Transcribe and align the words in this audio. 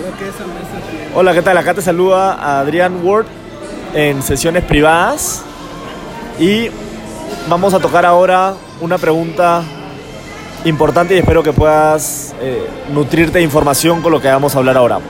Creo 0.00 0.16
que 0.16 0.28
esa 0.28 0.46
mesa 0.46 0.90
tiene... 0.90 1.08
Hola, 1.14 1.34
¿qué 1.34 1.42
tal? 1.42 1.58
Acá 1.58 1.74
te 1.74 1.82
saluda 1.82 2.60
Adrián 2.60 3.04
Ward 3.04 3.26
en 3.92 4.22
sesiones 4.22 4.64
privadas 4.64 5.42
y 6.38 6.70
vamos 7.50 7.74
a 7.74 7.80
tocar 7.80 8.06
ahora 8.06 8.54
una 8.80 8.96
pregunta 8.96 9.62
importante 10.64 11.14
y 11.14 11.18
espero 11.18 11.42
que 11.42 11.52
puedas 11.52 12.34
eh, 12.40 12.66
nutrirte 12.94 13.38
de 13.38 13.44
información 13.44 14.00
con 14.00 14.12
lo 14.12 14.22
que 14.22 14.28
vamos 14.28 14.54
a 14.54 14.58
hablar 14.58 14.78
ahora. 14.78 15.00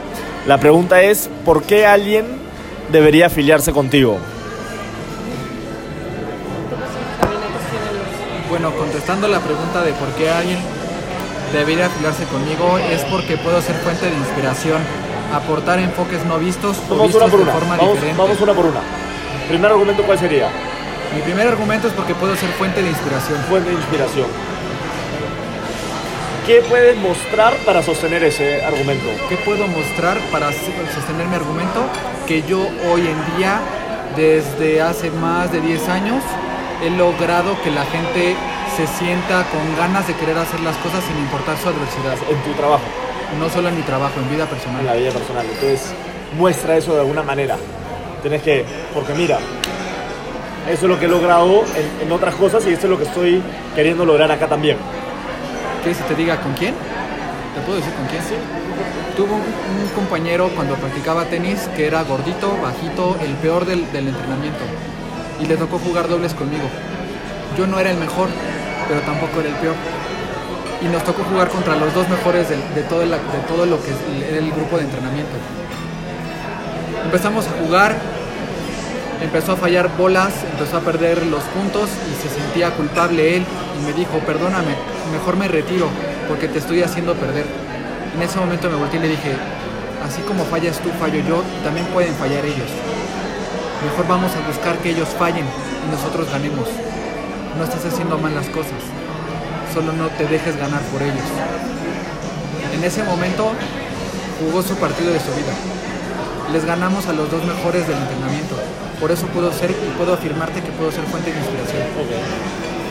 La 0.48 0.58
pregunta 0.58 1.00
es, 1.02 1.30
¿por 1.44 1.62
qué 1.62 1.86
alguien 1.86 2.26
debería 2.90 3.26
afiliarse 3.26 3.70
contigo? 3.70 4.18
Bueno, 8.48 8.72
contestando 8.72 9.28
la 9.28 9.38
pregunta 9.38 9.82
de 9.82 9.92
por 9.92 10.08
qué 10.18 10.30
alguien 10.30 10.58
debería 11.52 11.86
afiliarse 11.86 12.24
conmigo 12.24 12.78
es 12.78 13.02
porque 13.04 13.36
puedo 13.36 13.60
ser 13.62 13.74
fuente 13.76 14.10
de 14.10 14.16
inspiración, 14.16 14.80
aportar 15.34 15.78
enfoques 15.78 16.24
no 16.26 16.38
vistos 16.38 16.76
o 16.88 17.02
vistos 17.02 17.22
una 17.22 17.30
por 17.30 17.44
de 17.44 17.52
forma 17.52 17.76
Vamos, 17.76 17.94
diferente. 17.94 18.22
vamos 18.22 18.40
una 18.40 18.52
por 18.52 18.66
una. 18.66 18.80
Primer 19.48 19.70
argumento, 19.70 20.02
¿cuál 20.04 20.18
sería? 20.18 20.48
Mi 21.14 21.22
primer 21.22 21.48
argumento 21.48 21.88
es 21.88 21.92
porque 21.94 22.14
puedo 22.14 22.36
ser 22.36 22.48
fuente 22.50 22.82
de 22.82 22.88
inspiración. 22.88 23.38
Fuente 23.48 23.70
de 23.70 23.76
inspiración. 23.76 24.26
¿Qué 26.46 26.62
puedes 26.68 26.96
mostrar 26.96 27.54
para 27.66 27.82
sostener 27.82 28.24
ese 28.24 28.64
argumento? 28.64 29.06
¿Qué 29.28 29.36
puedo 29.36 29.66
mostrar 29.68 30.18
para 30.32 30.50
sostener 30.52 31.26
mi 31.28 31.34
argumento? 31.36 31.84
Que 32.26 32.42
yo 32.42 32.60
hoy 32.90 33.02
en 33.06 33.36
día, 33.36 33.60
desde 34.16 34.80
hace 34.80 35.10
más 35.10 35.52
de 35.52 35.60
10 35.60 35.88
años, 35.88 36.22
he 36.82 36.90
logrado 36.90 37.60
que 37.62 37.70
la 37.70 37.84
gente 37.84 38.36
se 38.76 38.86
sienta 38.86 39.44
con 39.50 39.76
ganas 39.76 40.06
de 40.06 40.14
querer 40.14 40.38
hacer 40.38 40.60
las 40.60 40.76
cosas 40.76 41.02
sin 41.04 41.16
importar 41.18 41.56
su 41.58 41.68
adversidad. 41.68 42.14
En 42.30 42.36
tu 42.42 42.52
trabajo, 42.58 42.84
No 43.38 43.48
solo 43.48 43.68
en 43.68 43.76
mi 43.76 43.82
trabajo, 43.82 44.14
en 44.18 44.28
vida 44.30 44.44
en 44.44 44.44
la 44.44 44.46
personal. 44.46 44.98
vida 44.98 45.10
personal. 45.12 45.44
Entonces, 45.46 45.92
muestra 46.36 46.76
eso 46.76 46.94
de 46.94 47.00
alguna 47.00 47.22
manera. 47.22 47.56
Tienes 48.22 48.42
que, 48.42 48.64
porque 48.94 49.14
mira, 49.14 49.38
eso 50.68 50.82
es 50.86 50.88
lo 50.90 50.98
que 50.98 51.06
he 51.06 51.08
logrado 51.08 51.64
en, 51.76 52.06
en 52.06 52.12
otras 52.12 52.34
cosas 52.34 52.66
y 52.66 52.72
esto 52.72 52.86
es 52.86 52.90
lo 52.90 52.98
que 52.98 53.04
estoy 53.04 53.42
queriendo 53.74 54.04
lograr 54.04 54.30
acá 54.30 54.46
también. 54.46 54.76
¿Quieres 55.82 55.98
que 56.02 56.04
te 56.04 56.14
diga 56.14 56.40
con 56.40 56.52
quién? 56.54 56.74
¿Te 57.54 57.60
puedo 57.62 57.78
decir 57.78 57.92
con 57.94 58.06
quién? 58.06 58.22
Sí. 58.22 58.34
Tuvo 59.16 59.34
un, 59.34 59.42
un 59.42 59.88
compañero 59.94 60.50
cuando 60.54 60.74
practicaba 60.74 61.24
tenis 61.24 61.68
que 61.76 61.86
era 61.86 62.02
gordito, 62.02 62.56
bajito, 62.62 63.16
el 63.22 63.32
peor 63.34 63.64
del, 63.64 63.90
del 63.92 64.08
entrenamiento. 64.08 64.64
Y 65.40 65.46
le 65.46 65.56
tocó 65.56 65.78
jugar 65.78 66.08
dobles 66.08 66.34
conmigo. 66.34 66.64
Yo 67.56 67.66
no 67.66 67.78
era 67.78 67.90
el 67.90 67.98
mejor, 67.98 68.28
pero 68.88 69.00
tampoco 69.00 69.40
era 69.40 69.48
el 69.50 69.56
peor. 69.56 69.74
Y 70.82 70.86
nos 70.86 71.04
tocó 71.04 71.24
jugar 71.24 71.48
contra 71.48 71.76
los 71.76 71.92
dos 71.94 72.08
mejores 72.08 72.48
de, 72.48 72.82
todo, 72.88 73.02
todo 73.48 73.66
lo 73.66 73.78
que 73.82 73.90
era 74.28 74.38
el 74.38 74.50
grupo 74.50 74.78
de 74.78 74.84
entrenamiento. 74.84 75.32
Empezamos 77.04 77.46
a 77.46 77.50
jugar, 77.64 77.96
empezó 79.22 79.52
a 79.52 79.56
fallar 79.56 79.90
bolas, 79.96 80.32
empezó 80.52 80.78
a 80.78 80.80
perder 80.80 81.26
los 81.26 81.42
puntos 81.44 81.88
y 82.10 82.22
se 82.22 82.34
sentía 82.34 82.70
culpable 82.70 83.36
él 83.36 83.44
y 83.78 83.86
me 83.86 83.92
dijo, 83.92 84.18
perdóname, 84.26 84.74
mejor 85.12 85.36
me 85.36 85.48
retiro 85.48 85.88
porque 86.28 86.48
te 86.48 86.58
estoy 86.58 86.82
haciendo 86.82 87.14
perder. 87.14 87.44
En 88.14 88.22
ese 88.22 88.38
momento 88.38 88.70
me 88.70 88.76
volteé 88.76 88.98
y 89.00 89.02
le 89.02 89.08
dije, 89.08 89.34
así 90.06 90.22
como 90.22 90.44
fallas 90.44 90.78
tú, 90.78 90.90
fallo 90.98 91.20
yo, 91.26 91.42
también 91.64 91.86
pueden 91.86 92.14
fallar 92.14 92.44
ellos. 92.44 92.70
Mejor 93.84 94.06
vamos 94.08 94.32
a 94.36 94.46
buscar 94.46 94.78
que 94.78 94.90
ellos 94.90 95.08
fallen 95.18 95.44
y 95.44 95.90
nosotros 95.90 96.30
ganemos. 96.30 96.68
No 97.56 97.64
estás 97.64 97.84
haciendo 97.84 98.18
mal 98.18 98.34
las 98.34 98.46
cosas, 98.48 98.80
solo 99.74 99.92
no 99.92 100.08
te 100.08 100.26
dejes 100.26 100.56
ganar 100.56 100.80
por 100.92 101.02
ellos. 101.02 101.28
En 102.72 102.84
ese 102.84 103.02
momento 103.04 103.52
jugó 104.40 104.62
su 104.62 104.74
partido 104.76 105.12
de 105.12 105.20
su 105.20 105.32
vida 105.32 105.52
les 106.52 106.64
ganamos 106.64 107.06
a 107.06 107.12
los 107.12 107.30
dos 107.30 107.44
mejores 107.44 107.86
del 107.86 107.96
entrenamiento. 107.96 108.56
Por 108.98 109.10
eso 109.10 109.26
puedo 109.28 109.52
ser 109.52 109.70
y 109.70 109.96
puedo 109.96 110.14
afirmarte 110.14 110.60
que 110.60 110.72
puedo 110.72 110.90
ser 110.90 111.04
fuente 111.04 111.32
de 111.32 111.38
inspiración. 111.38 111.82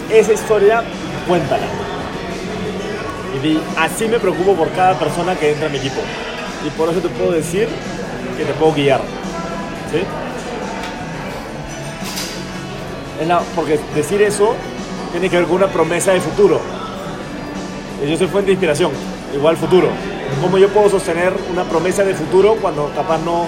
Esa 0.10 0.34
historia, 0.34 0.84
cuéntala. 1.28 1.68
Y 3.44 3.60
así 3.78 4.08
me 4.08 4.20
preocupo 4.20 4.56
por 4.56 4.72
cada 4.72 4.98
persona 4.98 5.36
que 5.36 5.52
entra 5.52 5.68
a 5.68 5.70
mi 5.70 5.78
equipo. 5.78 6.02
Y 6.66 6.70
por 6.72 6.90
eso 6.90 7.00
te 7.00 7.10
puedo 7.10 7.32
decir 7.32 7.68
que 8.38 8.46
te 8.46 8.54
puedo 8.54 8.74
guiar. 8.74 9.02
¿Sí? 9.92 10.04
Porque 13.54 13.80
decir 13.96 14.22
eso 14.22 14.56
tiene 15.12 15.30
que 15.30 15.38
ver 15.38 15.46
con 15.46 15.58
una 15.58 15.68
promesa 15.68 16.14
de 16.14 16.22
futuro. 16.22 16.60
Yo 18.08 18.18
soy 18.18 18.28
fuente 18.28 18.48
de 18.48 18.54
inspiración, 18.54 18.92
igual 19.34 19.58
futuro. 19.58 19.90
¿Cómo 20.42 20.58
yo 20.58 20.70
puedo 20.70 20.90
sostener 20.90 21.34
una 21.52 21.64
promesa 21.66 22.06
de 22.06 22.14
futuro 22.14 22.56
cuando 22.62 22.90
capaz 22.96 23.18
no, 23.20 23.46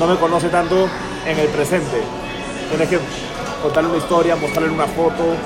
no 0.00 0.06
me 0.06 0.16
conoce 0.16 0.48
tanto 0.48 0.88
en 1.26 1.38
el 1.38 1.46
presente? 1.48 2.02
Tienes 2.68 2.88
que 2.88 2.98
contarle 3.62 3.90
una 3.90 3.98
historia, 3.98 4.34
mostrarle 4.34 4.70
una 4.70 4.86
foto, 4.86 5.36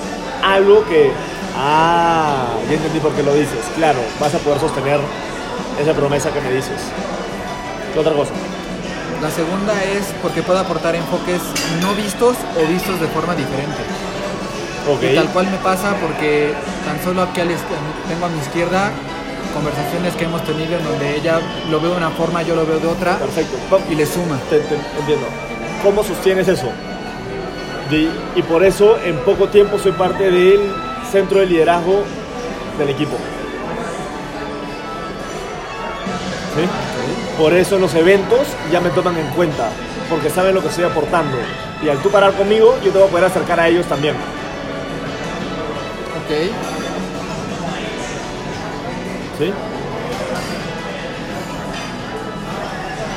algo 0.43 0.85
que, 0.87 1.11
ah, 1.59 2.47
ya 2.69 2.75
entendí 2.75 3.01
por 3.01 3.13
qué 3.13 3.23
lo 3.23 3.35
dices. 3.35 3.61
Claro, 3.77 3.99
vas 4.19 4.35
a 4.35 4.39
poder 4.39 4.61
sostener 4.61 4.99
esa 5.79 5.93
promesa 5.93 6.33
que 6.33 6.41
me 6.41 6.53
dices. 6.53 6.81
¿Qué 7.93 7.99
otra 7.99 8.15
cosa? 8.15 8.33
La 9.23 9.31
segunda 9.31 9.75
es 9.85 10.07
porque 10.23 10.43
puedo 10.43 10.59
aportar 10.59 10.95
enfoques 10.95 11.41
no 11.83 11.95
vistos 11.95 12.37
o 12.57 12.67
vistos 12.73 13.01
de 13.01 13.07
forma 13.09 13.35
diferente. 13.35 13.83
Ok. 14.89 15.03
Y 15.13 15.15
tal 15.15 15.29
cual 15.29 15.47
me 15.51 15.59
pasa 15.59 15.95
porque 16.01 16.55
tan 16.87 17.03
solo 17.05 17.23
aquí 17.23 17.41
al 17.43 17.51
est- 17.51 17.65
tengo 18.09 18.27
a 18.27 18.29
mi 18.31 18.39
izquierda 18.39 18.91
conversaciones 19.53 20.15
que 20.15 20.25
hemos 20.25 20.43
tenido 20.45 20.77
en 20.79 20.85
donde 20.85 21.17
ella 21.17 21.41
lo 21.71 21.81
ve 21.81 21.89
de 21.89 21.97
una 21.97 22.11
forma, 22.11 22.43
yo 22.43 22.55
lo 22.55 22.65
veo 22.65 22.79
de 22.79 22.87
otra 22.87 23.19
Perfecto. 23.19 23.57
Y 23.91 23.95
le 23.95 24.07
suma. 24.07 24.39
Te, 24.49 24.59
te 24.61 24.75
entiendo. 24.99 25.27
¿Cómo 25.83 26.03
sostienes 26.05 26.49
eso? 26.49 26.69
Y 28.37 28.43
por 28.43 28.65
eso 28.65 28.97
en 29.05 29.17
poco 29.19 29.49
tiempo 29.49 29.77
soy 29.79 29.93
parte 29.93 30.31
del 30.31 30.73
centro 31.11 31.41
de 31.41 31.47
liderazgo 31.47 32.05
del 32.79 32.89
equipo. 32.91 33.17
¿Sí? 36.57 36.63
Por 37.41 37.55
eso 37.55 37.77
en 37.77 37.81
los 37.81 37.95
eventos 37.95 38.49
ya 38.71 38.83
me 38.83 38.91
toman 38.91 39.17
en 39.17 39.27
cuenta, 39.29 39.71
porque 40.11 40.29
saben 40.29 40.55
lo 40.55 40.61
que 40.61 40.69
estoy 40.69 40.85
aportando. 40.85 41.39
Y 41.83 41.89
al 41.89 41.97
tú 42.03 42.11
parar 42.11 42.35
conmigo, 42.35 42.79
yo 42.85 42.93
te 42.93 42.99
voy 42.99 43.09
a 43.09 43.11
poder 43.11 43.25
acercar 43.25 43.59
a 43.59 43.67
ellos 43.67 43.87
también. 43.87 44.15
Ok. 46.21 46.31
¿Sí? 49.39 49.53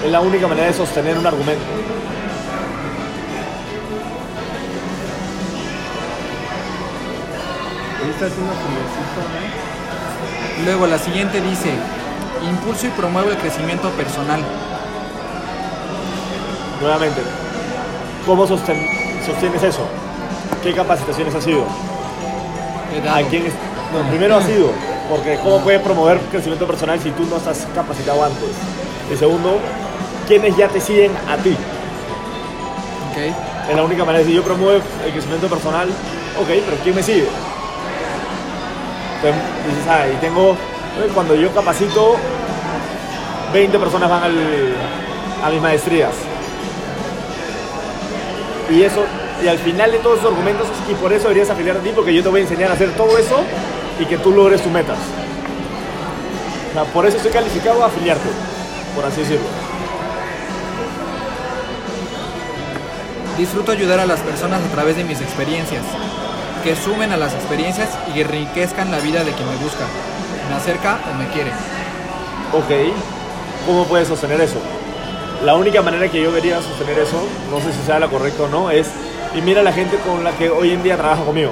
Es 0.06 0.12
la 0.12 0.22
única 0.22 0.48
manera 0.48 0.68
de 0.68 0.74
sostener 0.74 1.18
un 1.18 1.28
argumento. 1.28 1.66
Luego 10.64 10.88
la 10.88 10.98
siguiente 10.98 11.42
dice, 11.42 11.74
impulso 12.50 12.88
y 12.88 12.90
promuevo 12.90 13.30
el 13.30 13.38
crecimiento 13.38 13.90
personal. 13.92 14.42
Nuevamente, 16.82 17.22
¿cómo 18.26 18.46
sostienes 18.48 19.64
eso? 19.64 19.88
¿Qué 20.62 20.74
capacitaciones 20.74 21.34
has 21.36 21.44
sido? 21.44 21.64
¿A 23.10 23.22
quién 23.30 23.46
es- 23.48 23.54
no, 23.94 24.08
primero 24.10 24.36
has 24.38 24.46
sido, 24.46 24.70
porque 25.10 25.38
¿cómo 25.42 25.60
puedes 25.60 25.82
promover 25.82 26.20
crecimiento 26.32 26.66
personal 26.68 27.00
si 27.00 27.12
tú 27.12 27.24
no 27.30 27.38
estás 27.38 27.66
capacitado 27.74 28.24
antes? 28.24 28.50
Y 29.14 29.18
segundo, 29.18 29.60
¿quiénes 30.28 30.56
ya 30.58 30.68
te 30.68 30.80
siguen 30.82 31.12
a 31.30 31.38
ti? 31.38 31.52
Ok. 33.12 33.18
Es 33.70 33.76
la 33.76 33.84
única 33.84 34.04
manera 34.04 34.20
de 34.20 34.26
decir, 34.26 34.36
yo 34.42 34.44
promuevo 34.44 34.72
el 35.06 35.12
crecimiento 35.12 35.48
personal, 35.48 35.88
ok, 35.88 36.48
pero 36.48 36.78
¿quién 36.84 36.96
me 36.96 37.04
sigue? 37.04 37.28
Entonces, 39.16 39.42
dices, 39.68 39.88
ah, 39.90 40.06
y 40.14 40.16
tengo, 40.18 40.56
cuando 41.14 41.34
yo 41.36 41.54
capacito, 41.54 42.16
20 43.54 43.78
personas 43.80 44.10
van 44.10 44.24
al- 44.24 44.76
a 45.44 45.50
mis 45.50 45.62
maestrías. 45.62 46.12
Y 48.70 48.82
eso, 48.82 49.04
y 49.44 49.48
al 49.48 49.60
final 49.60 49.92
de 49.92 49.98
todos 50.00 50.20
esos 50.20 50.32
argumentos, 50.32 50.68
y 50.90 50.94
por 50.96 51.12
eso 51.14 51.24
deberías 51.24 51.50
afiliar 51.50 51.78
a 51.78 51.80
ti, 51.82 51.92
porque 51.94 52.14
yo 52.14 52.24
te 52.24 52.30
voy 52.30 52.40
a 52.42 52.44
enseñar 52.44 52.72
a 52.72 52.74
hacer 52.74 52.92
todo 52.96 53.18
eso 53.18 53.42
y 54.00 54.06
que 54.06 54.18
tú 54.18 54.32
logres 54.32 54.62
tus 54.64 54.72
metas. 54.72 54.98
O 56.70 56.74
sea, 56.74 56.84
por 56.86 57.06
eso 57.06 57.18
estoy 57.18 57.32
calificado 57.32 57.84
a 57.84 57.88
afiliarte, 57.88 58.30
por 58.96 59.06
así 59.06 59.22
decirlo. 59.22 59.46
Disfruto 63.38 63.72
ayudar 63.72 64.00
a 64.00 64.06
las 64.06 64.20
personas 64.22 64.62
a 64.64 64.68
través 64.74 64.96
de 64.96 65.04
mis 65.04 65.20
experiencias, 65.22 65.84
que 66.64 66.76
sumen 66.76 67.12
a 67.12 67.18
las 67.18 67.34
experiencias 67.34 67.90
y 68.16 68.22
enriquezcan 68.22 68.90
la 68.92 69.00
vida 69.00 69.24
de 69.24 69.32
quien 69.32 69.50
me 69.50 69.56
busca, 69.58 69.86
me 70.50 70.56
acerca 70.56 71.00
o 71.12 71.18
me 71.18 71.28
quiere. 71.28 71.52
Ok, 72.54 72.94
¿cómo 73.66 73.86
puedes 73.86 74.08
sostener 74.08 74.40
eso? 74.42 74.58
La 75.44 75.56
única 75.56 75.82
manera 75.82 76.08
que 76.10 76.22
yo 76.22 76.32
vería 76.32 76.62
sostener 76.62 77.00
eso, 77.00 77.22
no 77.52 77.60
sé 77.60 77.74
si 77.74 77.86
sea 77.86 78.00
la 78.00 78.08
correcta 78.08 78.44
o 78.44 78.48
no, 78.48 78.72
es 78.72 78.88
y 79.36 79.42
mira 79.42 79.64
la 79.64 79.74
gente 79.74 79.98
con 79.98 80.24
la 80.24 80.32
que 80.32 80.50
hoy 80.50 80.72
en 80.72 80.84
día 80.84 80.98
trabaja 80.98 81.24
conmigo. 81.24 81.52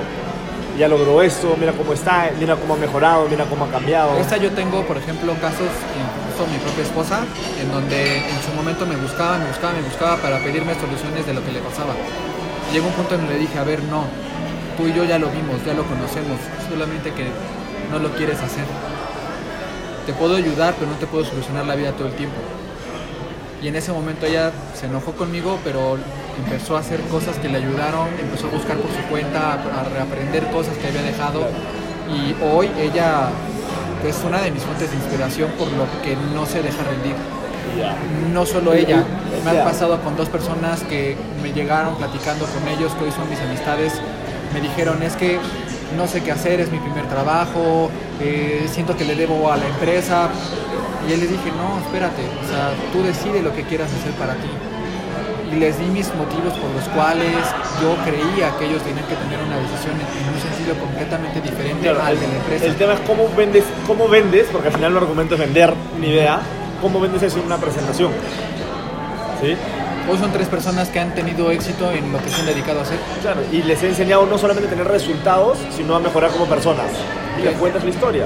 Ya 0.77 0.87
logró 0.87 1.21
esto, 1.21 1.55
mira 1.59 1.73
cómo 1.73 1.93
está, 1.93 2.31
mira 2.39 2.55
cómo 2.55 2.75
ha 2.75 2.77
mejorado, 2.77 3.27
mira 3.29 3.45
cómo 3.45 3.65
ha 3.65 3.69
cambiado. 3.69 4.17
Esta 4.17 4.37
yo 4.37 4.51
tengo, 4.51 4.83
por 4.85 4.97
ejemplo, 4.97 5.33
casos, 5.41 5.67
esto 6.29 6.47
mi 6.47 6.57
propia 6.59 6.83
esposa, 6.83 7.19
en 7.59 7.71
donde 7.71 8.17
en 8.17 8.41
su 8.41 8.53
momento 8.55 8.85
me 8.85 8.95
buscaba, 8.95 9.37
me 9.37 9.47
buscaba, 9.47 9.73
me 9.73 9.81
buscaba 9.81 10.17
para 10.17 10.39
pedirme 10.39 10.73
soluciones 10.75 11.25
de 11.25 11.33
lo 11.33 11.43
que 11.43 11.51
le 11.51 11.59
pasaba. 11.59 11.93
Llegó 12.71 12.87
un 12.87 12.93
punto 12.93 13.15
en 13.15 13.27
que 13.27 13.33
le 13.33 13.39
dije, 13.39 13.59
a 13.59 13.63
ver, 13.63 13.83
no, 13.83 14.05
tú 14.77 14.87
y 14.87 14.93
yo 14.93 15.03
ya 15.03 15.19
lo 15.19 15.27
vimos, 15.29 15.63
ya 15.65 15.73
lo 15.73 15.83
conocemos, 15.83 16.39
solamente 16.69 17.11
que 17.11 17.27
no 17.91 17.99
lo 17.99 18.09
quieres 18.15 18.39
hacer. 18.39 18.63
Te 20.11 20.17
puedo 20.17 20.35
ayudar, 20.35 20.73
pero 20.77 20.91
no 20.91 20.97
te 20.97 21.07
puedo 21.07 21.23
solucionar 21.23 21.65
la 21.65 21.73
vida 21.73 21.93
todo 21.93 22.09
el 22.09 22.13
tiempo. 22.15 22.35
Y 23.63 23.69
en 23.69 23.77
ese 23.77 23.93
momento 23.93 24.25
ella 24.25 24.51
se 24.73 24.87
enojó 24.87 25.13
conmigo, 25.13 25.57
pero 25.63 25.97
empezó 26.37 26.75
a 26.75 26.81
hacer 26.81 26.99
cosas 27.03 27.37
que 27.37 27.47
le 27.47 27.59
ayudaron, 27.59 28.09
empezó 28.19 28.47
a 28.47 28.49
buscar 28.49 28.75
por 28.75 28.91
su 28.91 29.01
cuenta, 29.09 29.53
a 29.53 29.83
reaprender 29.85 30.47
cosas 30.47 30.75
que 30.79 30.87
había 30.87 31.01
dejado. 31.03 31.47
Y 32.13 32.35
hoy 32.43 32.69
ella 32.77 33.29
es 34.05 34.21
una 34.27 34.41
de 34.41 34.51
mis 34.51 34.63
fuentes 34.63 34.89
de 34.91 34.97
inspiración 34.97 35.49
por 35.51 35.67
lo 35.71 35.85
que 36.03 36.17
no 36.35 36.45
se 36.45 36.61
deja 36.61 36.83
rendir. 36.83 37.15
No 38.33 38.45
solo 38.45 38.73
ella, 38.73 39.05
me 39.45 39.53
Ya. 39.53 39.61
ha 39.61 39.63
pasado 39.63 40.01
con 40.01 40.17
dos 40.17 40.27
personas 40.27 40.81
que 40.83 41.15
me 41.41 41.53
llegaron 41.53 41.95
platicando 41.95 42.45
con 42.47 42.67
ellos, 42.67 42.91
que 42.95 43.05
hoy 43.05 43.11
son 43.13 43.29
mis 43.29 43.39
amistades, 43.39 43.93
me 44.53 44.59
dijeron 44.59 45.01
es 45.03 45.15
que 45.15 45.39
no 45.95 46.05
sé 46.05 46.21
qué 46.21 46.33
hacer, 46.33 46.59
es 46.59 46.69
mi 46.69 46.79
primer 46.79 47.07
trabajo, 47.07 47.89
eh, 48.19 48.67
siento 48.69 48.95
que 48.97 49.05
le 49.05 49.15
debo 49.15 49.51
a 49.51 49.57
la 49.57 49.65
empresa. 49.67 50.29
Y 51.07 51.13
él 51.13 51.19
les 51.21 51.29
dije, 51.31 51.51
no, 51.57 51.79
espérate, 51.79 52.21
o 52.21 52.47
sea, 52.47 52.69
tú 52.93 53.01
decides 53.01 53.43
lo 53.43 53.53
que 53.55 53.63
quieras 53.63 53.89
hacer 53.91 54.11
para 54.13 54.33
ti. 54.35 54.49
Y 55.51 55.55
les 55.55 55.77
di 55.79 55.85
mis 55.85 56.07
motivos 56.15 56.53
por 56.53 56.69
los 56.71 56.87
cuales 56.95 57.35
yo 57.81 57.95
creía 58.05 58.55
que 58.57 58.65
ellos 58.67 58.81
tenían 58.83 59.05
que 59.07 59.15
tener 59.15 59.39
una 59.45 59.57
decisión 59.57 59.95
en 59.99 60.33
un 60.33 60.39
sentido 60.39 60.75
completamente 60.79 61.41
diferente 61.41 61.81
Claro, 61.81 62.03
al 62.03 62.17
de 62.19 62.27
la 62.27 62.35
empresa. 62.35 62.65
el 62.65 62.75
tema 62.75 62.93
es 62.93 62.99
cómo 63.01 63.27
vendes, 63.35 63.63
cómo 63.85 64.07
vendes, 64.07 64.47
porque 64.51 64.67
al 64.69 64.73
final 64.75 64.91
el 64.91 64.97
argumento 64.99 65.33
es 65.35 65.41
vender 65.41 65.73
una 65.97 66.05
idea, 66.07 66.39
cómo 66.81 67.01
vendes 67.01 67.21
eso 67.23 67.39
en 67.39 67.45
una 67.47 67.57
presentación. 67.57 68.11
¿Sí? 69.41 69.55
Hoy 70.09 70.18
son 70.18 70.31
tres 70.31 70.48
personas 70.48 70.89
que 70.89 71.00
han 71.00 71.13
tenido 71.13 71.51
éxito 71.51 71.92
en 71.92 72.12
lo 72.12 72.21
que 72.21 72.30
se 72.30 72.42
han 72.42 72.45
dedicado 72.45 72.80
a 72.80 72.83
hacer. 72.83 72.98
Claro, 73.21 73.42
y 73.51 73.62
les 73.62 73.81
he 73.83 73.89
enseñado 73.89 74.25
no 74.25 74.38
solamente 74.38 74.68
a 74.68 74.71
tener 74.71 74.88
resultados, 74.88 75.57
sino 75.75 75.95
a 75.95 76.00
mejorar 76.00 76.31
como 76.31 76.45
personas. 76.45 76.88
Y 77.39 77.44
les 77.44 77.56
cuentas 77.56 77.83
la 77.83 77.89
historia. 77.89 78.25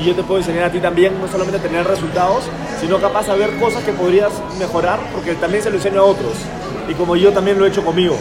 Y 0.00 0.04
yo 0.04 0.14
te 0.14 0.22
puedo 0.22 0.40
enseñar 0.40 0.64
a 0.64 0.72
ti 0.72 0.80
también, 0.80 1.20
no 1.20 1.28
solamente 1.28 1.58
a 1.58 1.62
tener 1.62 1.86
resultados, 1.86 2.44
sino 2.80 2.98
capaz 2.98 3.28
a 3.28 3.34
ver 3.34 3.50
cosas 3.58 3.84
que 3.84 3.92
podrías 3.92 4.32
mejorar, 4.58 4.98
porque 5.12 5.34
también 5.34 5.62
se 5.62 5.70
lo 5.70 5.76
enseño 5.76 6.00
a 6.00 6.04
otros. 6.04 6.32
Y 6.88 6.94
como 6.94 7.16
yo 7.16 7.32
también 7.32 7.58
lo 7.58 7.66
he 7.66 7.68
hecho 7.68 7.84
conmigo. 7.84 8.14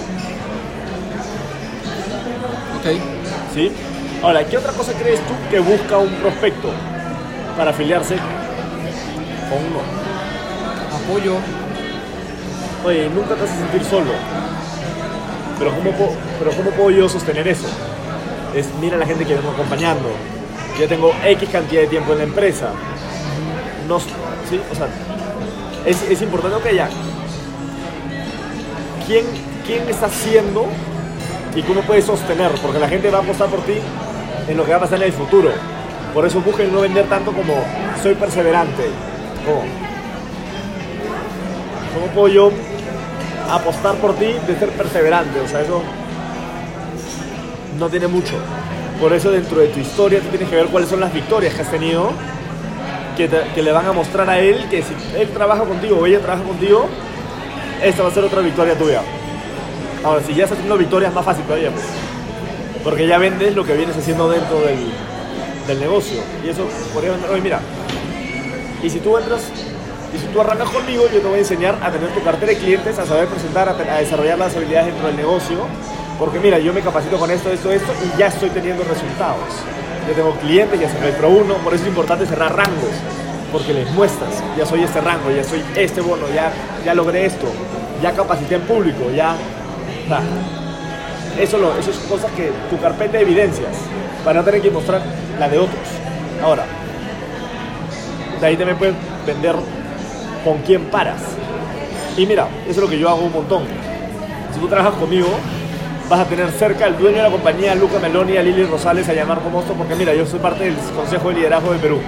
Ok. 2.79 2.99
¿Sí? 3.53 3.71
Ahora, 4.21 4.45
¿qué 4.45 4.57
otra 4.57 4.71
cosa 4.73 4.93
crees 4.93 5.19
tú 5.21 5.33
que 5.49 5.59
busca 5.59 5.97
un 5.97 6.13
prospecto 6.15 6.69
para 7.57 7.71
afiliarse 7.71 8.15
con 9.49 9.59
uno? 9.59 9.81
Apoyo. 10.95 11.64
Oye, 12.85 13.09
nunca 13.09 13.33
te 13.33 13.43
hace 13.43 13.57
sentir 13.57 13.83
solo. 13.83 14.11
Pero 15.57 15.71
¿cómo, 15.71 15.91
puedo, 15.91 16.11
pero 16.37 16.51
¿cómo 16.51 16.69
puedo 16.69 16.91
yo 16.91 17.09
sostener 17.09 17.47
eso? 17.47 17.65
Es, 18.53 18.67
mira 18.79 18.95
la 18.95 19.07
gente 19.07 19.25
que 19.25 19.33
vengo 19.33 19.49
acompañando. 19.49 20.07
Yo 20.79 20.87
tengo 20.87 21.11
X 21.25 21.49
cantidad 21.49 21.81
de 21.81 21.87
tiempo 21.87 22.11
en 22.11 22.19
la 22.19 22.23
empresa. 22.25 22.69
No, 23.87 23.99
¿sí? 23.99 24.61
O 24.71 24.75
sea, 24.75 24.87
es, 25.83 25.99
es 26.03 26.21
importante 26.21 26.69
que 26.69 26.75
ya. 26.75 26.87
¿Quién, 29.07 29.25
¿Quién 29.65 29.89
está 29.89 30.05
haciendo 30.05 30.67
y 31.55 31.63
cómo 31.63 31.81
puedes 31.81 32.05
sostener? 32.05 32.51
Porque 32.61 32.77
la 32.77 32.87
gente 32.87 33.09
va 33.09 33.17
a 33.17 33.21
apostar 33.21 33.47
por 33.49 33.61
ti 33.61 33.79
en 34.47 34.57
lo 34.57 34.63
que 34.63 34.71
va 34.71 34.77
a 34.77 34.81
pasar 34.81 34.99
en 34.99 35.05
el 35.05 35.13
futuro. 35.13 35.49
Por 36.13 36.23
eso 36.23 36.39
busquen 36.39 36.71
no 36.71 36.81
vender 36.81 37.09
tanto 37.09 37.31
como 37.31 37.55
soy 38.03 38.13
perseverante. 38.13 38.83
¿Cómo? 39.43 39.63
¿Cómo 41.95 42.07
puedo 42.13 42.27
yo 42.27 42.51
apostar 43.49 43.95
por 43.95 44.15
ti 44.15 44.33
de 44.47 44.55
ser 44.57 44.69
perseverante? 44.69 45.39
O 45.39 45.47
sea, 45.47 45.61
eso 45.61 45.81
no 47.79 47.89
tiene 47.89 48.07
mucho. 48.07 48.35
Por 48.99 49.13
eso 49.13 49.31
dentro 49.31 49.59
de 49.59 49.67
tu 49.67 49.79
historia 49.79 50.19
tú 50.21 50.27
tienes 50.27 50.49
que 50.49 50.55
ver 50.55 50.67
cuáles 50.67 50.89
son 50.89 50.99
las 50.99 51.13
victorias 51.13 51.53
que 51.53 51.61
has 51.61 51.71
tenido 51.71 52.11
que, 53.17 53.29
que 53.53 53.61
le 53.61 53.71
van 53.71 53.85
a 53.85 53.93
mostrar 53.93 54.29
a 54.29 54.39
él 54.39 54.67
que 54.69 54.81
si 54.81 54.93
él 55.17 55.29
trabaja 55.29 55.63
contigo 55.63 55.97
o 55.99 56.05
ella 56.05 56.19
trabaja 56.19 56.43
contigo, 56.43 56.87
esta 57.81 58.03
va 58.03 58.09
a 58.09 58.11
ser 58.11 58.23
otra 58.23 58.41
victoria 58.41 58.77
tuya. 58.77 59.01
Ahora, 60.03 60.21
si 60.21 60.33
ya 60.33 60.43
estás 60.43 60.57
haciendo 60.57 60.77
victorias, 60.77 61.13
más 61.13 61.25
fácil 61.25 61.43
todavía. 61.45 61.71
pues. 61.71 61.83
Porque 62.83 63.07
ya 63.07 63.17
vendes 63.17 63.55
lo 63.55 63.65
que 63.65 63.73
vienes 63.73 63.97
haciendo 63.97 64.29
dentro 64.29 64.59
del, 64.61 64.77
del 65.67 65.79
negocio. 65.79 66.21
Y 66.45 66.49
eso 66.49 66.67
podría 66.93 67.11
vender, 67.11 67.31
oye, 67.31 67.41
mira, 67.41 67.59
y 68.83 68.89
si 68.89 68.99
tú 68.99 69.17
entras, 69.17 69.51
y 70.15 70.17
si 70.17 70.27
tú 70.27 70.39
arrancas 70.39 70.69
conmigo, 70.69 71.03
yo 71.11 71.19
te 71.19 71.27
voy 71.27 71.35
a 71.35 71.39
enseñar 71.39 71.77
a 71.83 71.91
tener 71.91 72.09
tu 72.13 72.23
cartera 72.23 72.53
de 72.53 72.57
clientes, 72.57 72.97
a 72.97 73.05
saber 73.05 73.27
presentar, 73.27 73.67
a, 73.67 73.73
desarrollar 73.73 74.37
las 74.37 74.55
habilidades 74.55 74.87
dentro 74.87 75.07
del 75.07 75.17
negocio. 75.17 75.57
Porque 76.17 76.39
mira, 76.39 76.57
yo 76.57 76.73
me 76.73 76.79
capacito 76.79 77.17
con 77.17 77.29
esto, 77.29 77.51
esto, 77.51 77.71
esto, 77.71 77.91
y 78.01 78.17
ya 78.17 78.27
estoy 78.27 78.49
teniendo 78.51 78.83
resultados. 78.85 79.43
Yo 80.07 80.13
tengo 80.13 80.31
clientes, 80.35 80.79
ya 80.79 80.87
cerré 80.87 81.09
el 81.09 81.15
Pro 81.15 81.29
1, 81.29 81.55
por 81.55 81.73
eso 81.73 81.83
es 81.83 81.89
importante 81.89 82.25
cerrar 82.25 82.55
rangos. 82.55 82.95
Porque 83.51 83.73
les 83.73 83.91
muestras, 83.91 84.41
ya 84.57 84.65
soy 84.65 84.83
este 84.83 85.01
rango, 85.01 85.31
ya 85.31 85.43
soy 85.43 85.61
este 85.75 85.99
bono, 85.99 86.27
ya, 86.33 86.51
ya 86.85 86.93
logré 86.93 87.25
esto, 87.25 87.47
ya 88.01 88.13
capacité 88.13 88.55
en 88.55 88.61
público, 88.61 89.11
ya... 89.13 89.35
eso, 91.37 91.57
lo, 91.57 91.77
eso 91.77 91.91
es 91.91 91.97
cosas 92.09 92.31
que 92.31 92.51
tu 92.69 92.79
carpeta 92.79 93.17
de 93.17 93.23
evidencias, 93.23 93.75
para 94.23 94.39
no 94.39 94.45
tener 94.45 94.61
que 94.61 94.71
mostrar 94.71 95.01
la 95.39 95.49
de 95.49 95.57
otros. 95.57 95.87
Ahora, 96.43 96.65
de 98.39 98.45
ahí 98.45 98.57
también 98.57 98.77
puedes 98.77 98.95
vender 99.25 99.55
con 100.45 100.59
quién 100.59 100.85
paras. 100.85 101.21
Y 102.15 102.25
mira, 102.25 102.47
eso 102.63 102.71
es 102.71 102.77
lo 102.77 102.87
que 102.87 102.97
yo 102.97 103.09
hago 103.09 103.25
un 103.25 103.33
montón. 103.33 103.63
Si 104.53 104.59
tú 104.59 104.67
trabajas 104.67 104.93
conmigo, 104.97 105.27
vas 106.09 106.19
a 106.19 106.25
tener 106.25 106.49
cerca 106.51 106.85
al 106.85 106.97
dueño 106.97 107.17
de 107.17 107.23
la 107.23 107.31
compañía, 107.31 107.73
a 107.73 107.75
Luca 107.75 107.99
Meloni, 107.99 108.37
a 108.37 108.43
Lili 108.43 108.63
Rosales, 108.63 109.09
a 109.09 109.13
llamar 109.13 109.39
como 109.39 109.59
esto, 109.59 109.73
porque 109.73 109.95
mira, 109.95 110.13
yo 110.13 110.25
soy 110.25 110.39
parte 110.39 110.65
del 110.65 110.75
Consejo 110.95 111.29
de 111.29 111.35
Liderazgo 111.35 111.73
de 111.73 111.79
Perú. 111.79 111.99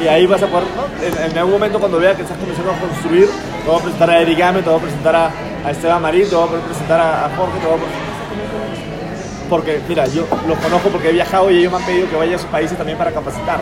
Y 0.00 0.08
ahí 0.08 0.26
vas 0.26 0.42
a 0.42 0.46
poder, 0.48 0.66
en, 1.30 1.38
algún 1.38 1.54
momento 1.54 1.80
cuando 1.80 1.98
vea 1.98 2.14
que 2.14 2.22
estás 2.22 2.36
comenzando 2.36 2.72
a 2.72 2.78
construir, 2.78 3.28
te 3.64 3.70
voy 3.70 3.78
a 3.78 3.82
presentar 3.82 4.10
a 4.10 4.20
Eric 4.20 4.38
Game, 4.38 4.62
te 4.62 4.68
voy 4.68 4.78
a 4.78 4.82
presentar 4.82 5.16
a, 5.16 5.70
Esteban 5.70 6.02
Marín, 6.02 6.28
te 6.28 6.34
voy 6.34 6.48
a 6.48 6.64
presentar 6.64 7.00
a, 7.00 7.30
Jorge, 7.36 7.58
te 7.58 7.66
voy 7.66 7.76
a 7.76 8.12
porque 9.48 9.80
mira, 9.86 10.06
yo 10.06 10.26
los 10.48 10.58
conozco 10.58 10.88
porque 10.88 11.10
he 11.10 11.12
viajado 11.12 11.50
y 11.50 11.58
ellos 11.58 11.70
me 11.70 11.78
han 11.78 11.84
pedido 11.84 12.08
que 12.08 12.16
vaya 12.16 12.36
a 12.36 12.38
sus 12.38 12.48
países 12.48 12.76
también 12.76 12.96
para 12.96 13.12
capacitar. 13.12 13.60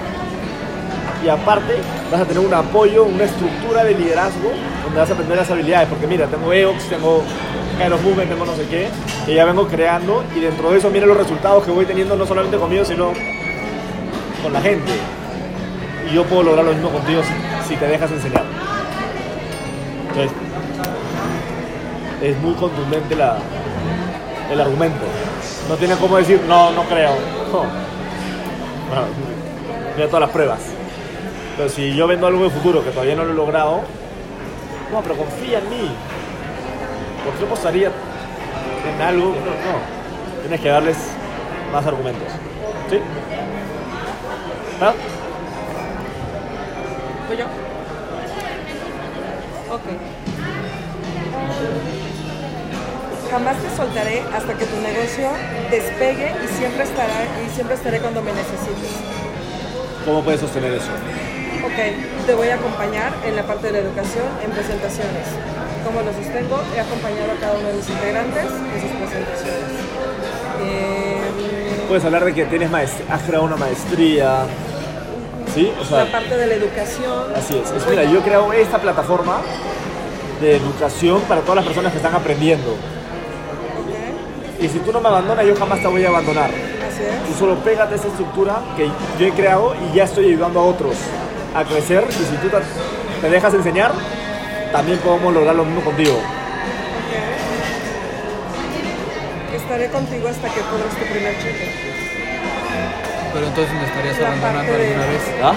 Y 1.25 1.29
aparte, 1.29 1.77
vas 2.11 2.23
a 2.23 2.25
tener 2.25 2.45
un 2.45 2.55
apoyo, 2.55 3.05
una 3.05 3.25
estructura 3.25 3.85
de 3.85 3.95
liderazgo 3.95 4.51
donde 4.85 4.99
vas 4.99 5.11
a 5.11 5.13
aprender 5.13 5.37
las 5.37 5.51
habilidades. 5.51 5.89
Porque 5.89 6.07
mira, 6.07 6.27
tengo 6.27 6.53
EOX, 6.53 6.85
tengo 6.89 7.23
Kairos 7.79 8.01
Movement, 8.03 8.31
tengo 8.31 8.47
no 8.47 8.57
sé 8.57 8.67
qué, 8.67 8.89
que 9.27 9.35
ya 9.35 9.45
vengo 9.45 9.67
creando. 9.69 10.25
Y 10.35 10.41
dentro 10.41 10.71
de 10.71 10.79
eso, 10.79 10.89
mira 10.91 11.07
los 11.07 11.17
resultados 11.17 11.65
que 11.65 11.71
voy 11.71 11.85
teniendo 11.85 12.17
no 12.17 12.27
solamente 12.27 12.57
conmigo, 12.57 12.85
sino 12.85 13.13
con 14.43 14.53
la 14.53 14.61
gente. 14.63 14.93
Y 16.11 16.15
yo 16.15 16.25
puedo 16.25 16.43
lograr 16.43 16.65
lo 16.65 16.73
mismo 16.73 16.89
contigo 16.91 17.23
si, 17.69 17.77
te 17.77 17.87
dejas 17.87 18.11
enseñar. 18.11 18.45
Entonces, 20.09 20.33
es 22.23 22.37
muy 22.39 22.55
contundente 22.55 23.15
la, 23.15 23.39
el 24.51 24.61
argumento. 24.61 25.05
No 25.69 25.77
tiene 25.77 25.95
como 25.97 26.17
decir, 26.17 26.41
no, 26.49 26.71
no 26.73 26.83
creo. 26.85 27.11
Mira 29.97 30.07
todas 30.09 30.21
las 30.23 30.31
pruebas. 30.31 30.80
Pero 31.61 31.69
si 31.69 31.95
yo 31.95 32.07
vendo 32.07 32.27
algo 32.27 32.45
de 32.45 32.49
futuro 32.49 32.83
que 32.83 32.89
todavía 32.89 33.15
no 33.15 33.23
lo 33.23 33.33
he 33.33 33.35
logrado, 33.35 33.83
no, 34.91 35.03
pero 35.03 35.15
confía 35.15 35.59
en 35.59 35.69
mí. 35.69 35.91
¿Por 37.23 37.35
qué 37.35 37.45
apostaría 37.45 37.89
en 37.89 39.03
algo? 39.03 39.27
No, 39.27 39.35
no. 39.35 40.41
Tienes 40.41 40.59
que 40.59 40.69
darles 40.71 40.97
más 41.71 41.85
argumentos. 41.85 42.33
¿Sí? 42.89 42.99
¿Ah? 44.81 44.95
¿Voy 47.29 47.37
yo? 47.37 47.45
Ok. 49.71 49.83
Jamás 53.31 53.57
te 53.59 53.77
soltaré 53.77 54.23
hasta 54.35 54.55
que 54.55 54.65
tu 54.65 54.77
negocio 54.81 55.29
despegue 55.71 56.33
y 56.43 56.49
siempre 56.57 56.85
estará 56.85 57.27
y 57.47 57.51
siempre 57.55 57.75
estaré 57.77 58.01
cuando 58.01 58.23
me 58.23 58.33
necesites. 58.33 58.97
¿Cómo 60.07 60.23
puedes 60.23 60.41
sostener 60.41 60.73
eso? 60.73 60.91
Ok, 61.63 62.27
te 62.27 62.35
voy 62.35 62.49
a 62.49 62.55
acompañar 62.55 63.13
en 63.23 63.37
la 63.37 63.43
parte 63.43 63.67
de 63.67 63.73
la 63.75 63.79
educación, 63.81 64.25
en 64.43 64.51
presentaciones. 64.51 65.27
¿Cómo 65.85 66.01
lo 66.01 66.11
sostengo? 66.13 66.59
He 66.75 66.81
acompañado 66.81 67.33
a 67.33 67.41
cada 67.41 67.59
uno 67.59 67.69
de 67.69 67.75
mis 67.75 67.89
integrantes 67.89 68.45
en 68.45 68.81
sus 68.81 68.91
presentaciones. 68.97 69.71
Em, 70.63 71.87
Puedes 71.89 72.05
hablar 72.05 72.25
de 72.25 72.33
que 72.33 72.47
tienes 72.47 72.73
has 72.73 73.23
creado 73.27 73.45
una 73.45 73.57
maestría. 73.57 74.45
¿Sí? 75.55 75.71
O 75.79 75.85
sea, 75.85 76.05
la 76.05 76.13
parte 76.13 76.35
de 76.37 76.47
la 76.47 76.55
educación. 76.55 77.25
Así 77.37 77.59
es. 77.59 77.71
Es, 77.73 77.87
mira, 77.89 78.05
yo 78.05 78.21
he 78.21 78.23
creado 78.23 78.53
esta 78.55 78.79
plataforma 78.79 79.41
de 80.41 80.57
educación 80.57 81.21
para 81.23 81.43
todas 81.43 81.57
las 81.57 81.67
personas 81.67 81.93
que 81.93 81.99
están 81.99 82.15
aprendiendo. 82.15 82.71
Ok, 82.73 84.63
Y 84.63 84.69
si 84.69 84.79
tú 84.79 84.93
no 84.93 85.01
me 85.01 85.09
abandonas, 85.09 85.45
yo 85.45 85.55
jamás 85.57 85.81
te 85.81 85.89
voy 85.89 86.05
a 86.05 86.09
abandonar. 86.09 86.51
Así 86.51 87.03
es. 87.03 87.29
Tú 87.29 87.39
solo 87.39 87.57
pégate 87.57 87.95
a 87.95 87.97
esta 87.97 88.09
estructura 88.09 88.61
que 88.77 88.87
yo 89.19 89.27
he 89.27 89.33
creado 89.33 89.75
y 89.75 89.97
ya 89.97 90.05
estoy 90.05 90.27
ayudando 90.27 90.61
a 90.61 90.65
otros 90.65 90.95
a 91.55 91.65
crecer. 91.65 92.05
Y 92.09 92.13
si 92.13 92.37
tú 92.37 92.49
te, 93.21 93.29
dejas 93.29 93.55
enseñar, 93.55 93.93
también 94.73 94.99
podemos 94.99 95.33
lograr 95.35 95.55
lo 95.55 95.65
mismo 95.65 95.83
contigo. 95.83 96.19
Estaré 99.55 99.89
contigo 99.91 100.29
hasta 100.29 100.49
que 100.49 100.61
cobres 100.63 100.95
tu 100.99 101.05
primer 101.13 101.35
cheque. 101.39 101.69
Pero 103.33 103.47
entonces 103.47 103.73
me 103.75 103.85
estarías 103.85 104.19
La 104.19 104.27
abandonando 104.29 104.73
de- 104.73 104.87
alguna 104.89 105.07
vez. 105.07 105.23
¿Ah? 105.43 105.55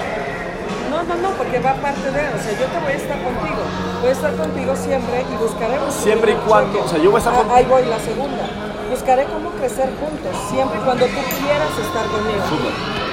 No, 0.90 1.02
no, 1.02 1.14
no, 1.22 1.28
porque 1.36 1.58
va 1.58 1.74
parte 1.74 2.06
de, 2.10 2.20
o 2.30 2.38
sea, 2.38 2.52
yo 2.54 2.66
te 2.66 2.78
voy 2.78 2.92
a 2.92 2.96
estar 2.96 3.18
contigo. 3.22 3.62
Voy 4.00 4.08
a 4.08 4.12
estar 4.12 4.32
contigo 4.36 4.76
siempre 4.76 5.24
y 5.26 5.36
buscaremos. 5.36 5.92
Siempre 5.94 6.32
y 6.32 6.34
cuando, 6.46 6.84
o 6.84 6.88
sea, 6.88 6.98
yo 6.98 7.10
voy 7.10 7.18
a 7.18 7.18
estar 7.18 7.34
Ah, 7.34 7.42
con- 7.42 7.50
Ahí 7.50 7.64
voy, 7.64 7.84
la 7.86 7.98
segunda. 7.98 8.44
Buscaré 8.90 9.24
cómo 9.24 9.50
crecer 9.58 9.90
juntos, 9.98 10.32
siempre 10.50 10.78
y 10.78 10.84
cuando 10.84 11.06
tú 11.06 11.20
quieras 11.42 11.72
estar 11.82 12.06
conmigo. 12.06 12.44
O 12.46 13.03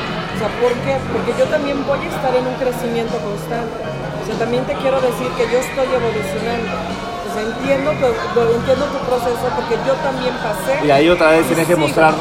sea, 0.42 0.50
¿por 0.58 0.74
qué? 0.82 0.98
Porque 1.14 1.32
yo 1.38 1.46
también 1.46 1.86
voy 1.86 2.00
a 2.02 2.10
estar 2.10 2.34
en 2.34 2.48
un 2.48 2.56
crecimiento 2.56 3.14
constante. 3.22 3.78
O 4.22 4.26
sea, 4.26 4.36
también 4.42 4.66
te 4.66 4.74
quiero 4.74 4.98
decir 5.00 5.30
que 5.38 5.46
yo 5.46 5.60
estoy 5.62 5.86
evolucionando. 5.86 6.74
O 7.22 7.30
sea, 7.34 7.42
entiendo 7.46 7.92
tu, 8.02 8.06
entiendo 8.42 8.86
tu 8.90 9.00
proceso 9.06 9.46
porque 9.56 9.78
yo 9.86 9.94
también 10.02 10.34
pasé. 10.42 10.86
Y 10.86 10.90
ahí 10.90 11.10
otra 11.10 11.32
vez 11.32 11.46
tienes 11.46 11.68
que 11.68 11.76
mostrar, 11.76 12.14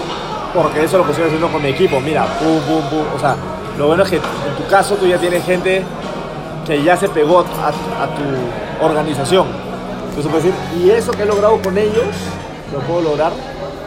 porque 0.55 0.85
eso 0.85 0.97
es 0.97 0.99
lo 1.01 1.05
que 1.05 1.13
estoy 1.13 1.27
haciendo 1.27 1.49
con 1.49 1.63
mi 1.63 1.71
equipo. 1.71 2.01
Mira, 2.01 2.27
pum, 2.39 2.61
pum, 2.69 2.83
pum. 2.91 3.05
O 3.17 3.19
sea, 3.19 3.37
lo 3.79 3.87
bueno 3.89 4.03
es 4.03 4.11
que 4.11 4.17
en 4.17 4.57
tu 4.57 4.67
caso 4.69 4.97
tú 4.97 5.07
ya 5.07 5.19
tienes 5.19 5.45
gente 5.45 5.83
que 6.67 6.83
ya 6.83 6.97
se 6.97 7.09
pegó 7.09 7.41
a, 7.41 7.69
a 7.69 8.07
tu 8.15 8.85
organización. 8.85 9.47
Entonces 10.11 10.31
puedes 10.31 10.45
decir, 10.45 10.55
y 10.79 10.91
eso 10.91 11.13
que 11.13 11.23
he 11.23 11.27
logrado 11.27 11.61
con 11.63 11.77
ellos, 11.79 12.05
lo 12.73 12.81
puedo 12.81 13.03
lograr 13.03 13.33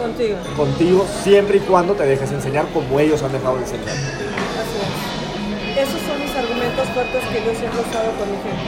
Contigo. 0.04 0.36
contigo 0.58 1.08
siempre 1.24 1.58
y 1.58 1.60
cuando 1.62 1.94
te 1.94 2.04
dejes 2.04 2.30
enseñar 2.30 2.66
como 2.74 3.00
ellos 3.00 3.24
han 3.24 3.32
dejado 3.32 3.56
de 3.56 3.64
enseñar. 3.64 3.88
Así 3.88 4.76
es. 4.84 5.88
Esos 5.88 6.02
son 6.04 6.20
mis 6.20 6.36
argumentos 6.36 6.90
fuertes 6.90 7.24
que 7.32 7.40
yo 7.40 7.56
siempre 7.56 7.80
he 7.80 7.88
usado 7.88 8.12
con 8.20 8.28
mi 8.28 8.36
gente. 8.44 8.68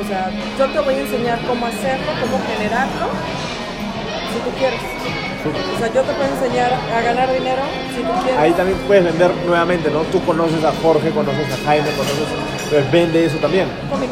O 0.00 0.04
sea, 0.08 0.32
yo 0.58 0.72
te 0.72 0.80
voy 0.80 0.94
a 0.94 1.00
enseñar 1.00 1.38
cómo 1.46 1.66
hacerlo, 1.66 2.06
cómo 2.16 2.40
generarlo, 2.48 3.06
si 4.32 4.38
tú 4.40 4.50
quieres. 4.56 4.80
O 5.44 5.78
sea, 5.78 5.92
yo 5.92 6.00
te 6.00 6.12
puedo 6.14 6.30
enseñar 6.32 6.72
a 6.72 7.00
ganar 7.02 7.30
dinero 7.30 7.62
si 7.94 8.00
tú 8.00 8.12
quieres. 8.24 8.40
Ahí 8.40 8.52
también 8.52 8.78
puedes 8.86 9.04
vender 9.04 9.30
nuevamente, 9.46 9.90
¿no? 9.90 10.00
Tú 10.08 10.24
conoces 10.24 10.64
a 10.64 10.72
Jorge, 10.80 11.10
conoces 11.10 11.44
a 11.52 11.56
Jaime, 11.66 11.90
conoces, 11.92 12.24
pues 12.70 12.90
vende 12.90 13.26
eso 13.26 13.36
también. 13.36 13.68
Con 13.90 14.00
mi. 14.00 14.06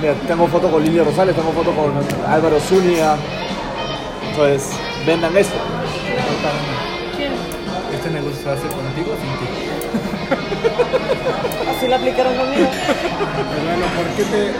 Mira, 0.00 0.14
tengo 0.26 0.46
foto 0.48 0.70
con 0.70 0.84
Lilia 0.84 1.04
Rosales, 1.04 1.34
tengo 1.34 1.52
foto 1.52 1.72
con 1.72 1.92
Álvaro 2.26 2.58
Zúñiga. 2.60 3.16
Entonces, 4.32 4.72
vendan 5.04 5.36
esto. 5.36 5.52
¿Quién? 7.16 7.32
¿Este 7.92 8.08
negocio 8.08 8.40
se 8.42 8.48
hace 8.48 8.64
contigo 8.64 9.12
o 9.12 9.16
sin 9.20 9.28
ti? 9.36 9.46
Así 11.68 11.84
lo 11.86 11.96
aplicaron 11.96 12.32
conmigo. 12.40 12.64
Hermano, 12.64 13.84
¿por 13.92 14.08
qué 14.16 14.24
te, 14.24 14.56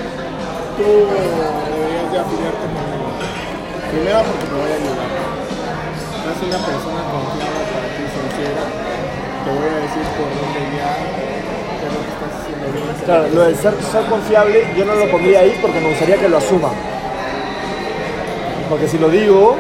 tú 0.77 0.85
deberías 1.09 2.05
de 2.13 2.19
afiliarte 2.21 2.67
conmigo? 2.69 3.17
Primero 3.89 4.21
porque 4.29 4.45
te 4.45 4.53
voy 4.61 4.69
a 4.69 4.77
ayudar. 4.77 5.09
Eres 6.21 6.41
una 6.53 6.61
persona 6.69 7.01
confiable 7.09 7.65
para 7.73 7.89
ti, 7.97 8.05
sincera. 8.13 8.65
Te 8.69 9.51
voy 9.57 9.69
a 9.73 9.77
decir 9.89 10.05
por 10.21 10.29
dónde 10.37 10.61
guiar, 10.69 11.01
qué 11.81 11.85
es 11.89 11.93
lo 11.97 12.01
que 12.05 12.13
estás 12.13 12.33
haciendo 12.45 12.69
bien. 12.77 12.93
Claro, 13.09 13.25
lo 13.33 13.41
de 13.49 13.55
ser, 13.57 13.73
ser 13.89 14.05
confiable, 14.05 14.69
yo 14.77 14.85
no 14.85 15.01
lo 15.01 15.09
pondría 15.09 15.41
ahí 15.41 15.57
porque 15.65 15.81
me 15.81 15.89
gustaría 15.89 16.21
que 16.21 16.29
lo 16.29 16.37
asuman. 16.37 16.92
Porque 18.73 18.89
si 18.89 18.97
lo 18.97 19.11
digo, 19.11 19.55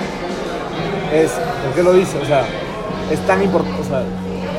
es, 1.13 1.33
¿por 1.33 1.75
qué 1.75 1.83
lo 1.83 1.93
dice? 1.93 2.17
O 2.17 2.25
sea, 2.25 2.47
es 3.11 3.21
tan 3.27 3.43
importante, 3.43 3.83
o 3.83 3.85
sea, 3.85 4.03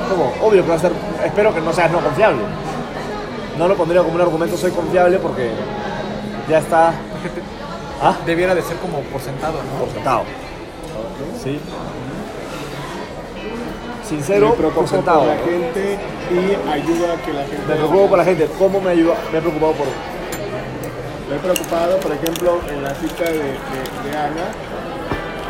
como, 0.08 0.32
obvio 0.48 0.62
que 0.62 0.70
va 0.70 0.76
a 0.76 0.80
ser, 0.80 0.92
espero 1.26 1.52
que 1.56 1.60
no 1.60 1.74
seas 1.74 1.90
no 1.90 2.00
confiable. 2.00 2.44
No 3.58 3.68
lo 3.68 3.76
pondría 3.76 4.04
como 4.04 4.14
un 4.14 4.22
argumento, 4.22 4.56
soy 4.56 4.70
confiable 4.70 5.18
porque 5.18 5.50
ya 6.48 6.60
está, 6.60 6.94
¿ah? 8.00 8.16
Debiera 8.28 8.54
de 8.54 8.62
ser 8.62 8.78
como 8.78 9.00
por 9.00 9.22
sentado, 9.22 9.54
¿no? 9.54 9.86
Por 9.86 9.92
sentado. 9.92 10.22
¿Sí? 11.44 11.60
Me 14.04 14.08
Sincero, 14.08 14.54
preocupo 14.54 14.82
por 14.82 14.88
sentado. 14.88 15.20
por 15.22 15.30
la 15.30 15.38
gente 15.38 15.98
y 16.30 16.70
ayuda 16.70 17.14
a 17.14 17.26
que 17.26 17.34
la 17.34 17.42
gente... 17.42 17.66
Me 17.68 17.74
preocupo 17.74 18.08
por 18.08 18.18
la 18.20 18.26
gente. 18.26 18.48
¿Cómo 18.60 18.80
me 18.80 18.92
ayuda? 18.92 19.16
Me 19.32 19.40
he 19.40 19.42
preocupado 19.42 19.74
por 19.74 19.88
Me 21.30 21.36
he 21.36 21.39
preocupado, 21.39 21.98
por 21.98 22.12
ejemplo, 22.12 22.60
en 22.70 22.84
la 22.84 22.94
cita 22.96 23.24
de, 23.24 23.38
de, 23.39 24.10
de 24.12 24.18
Ana, 24.18 24.46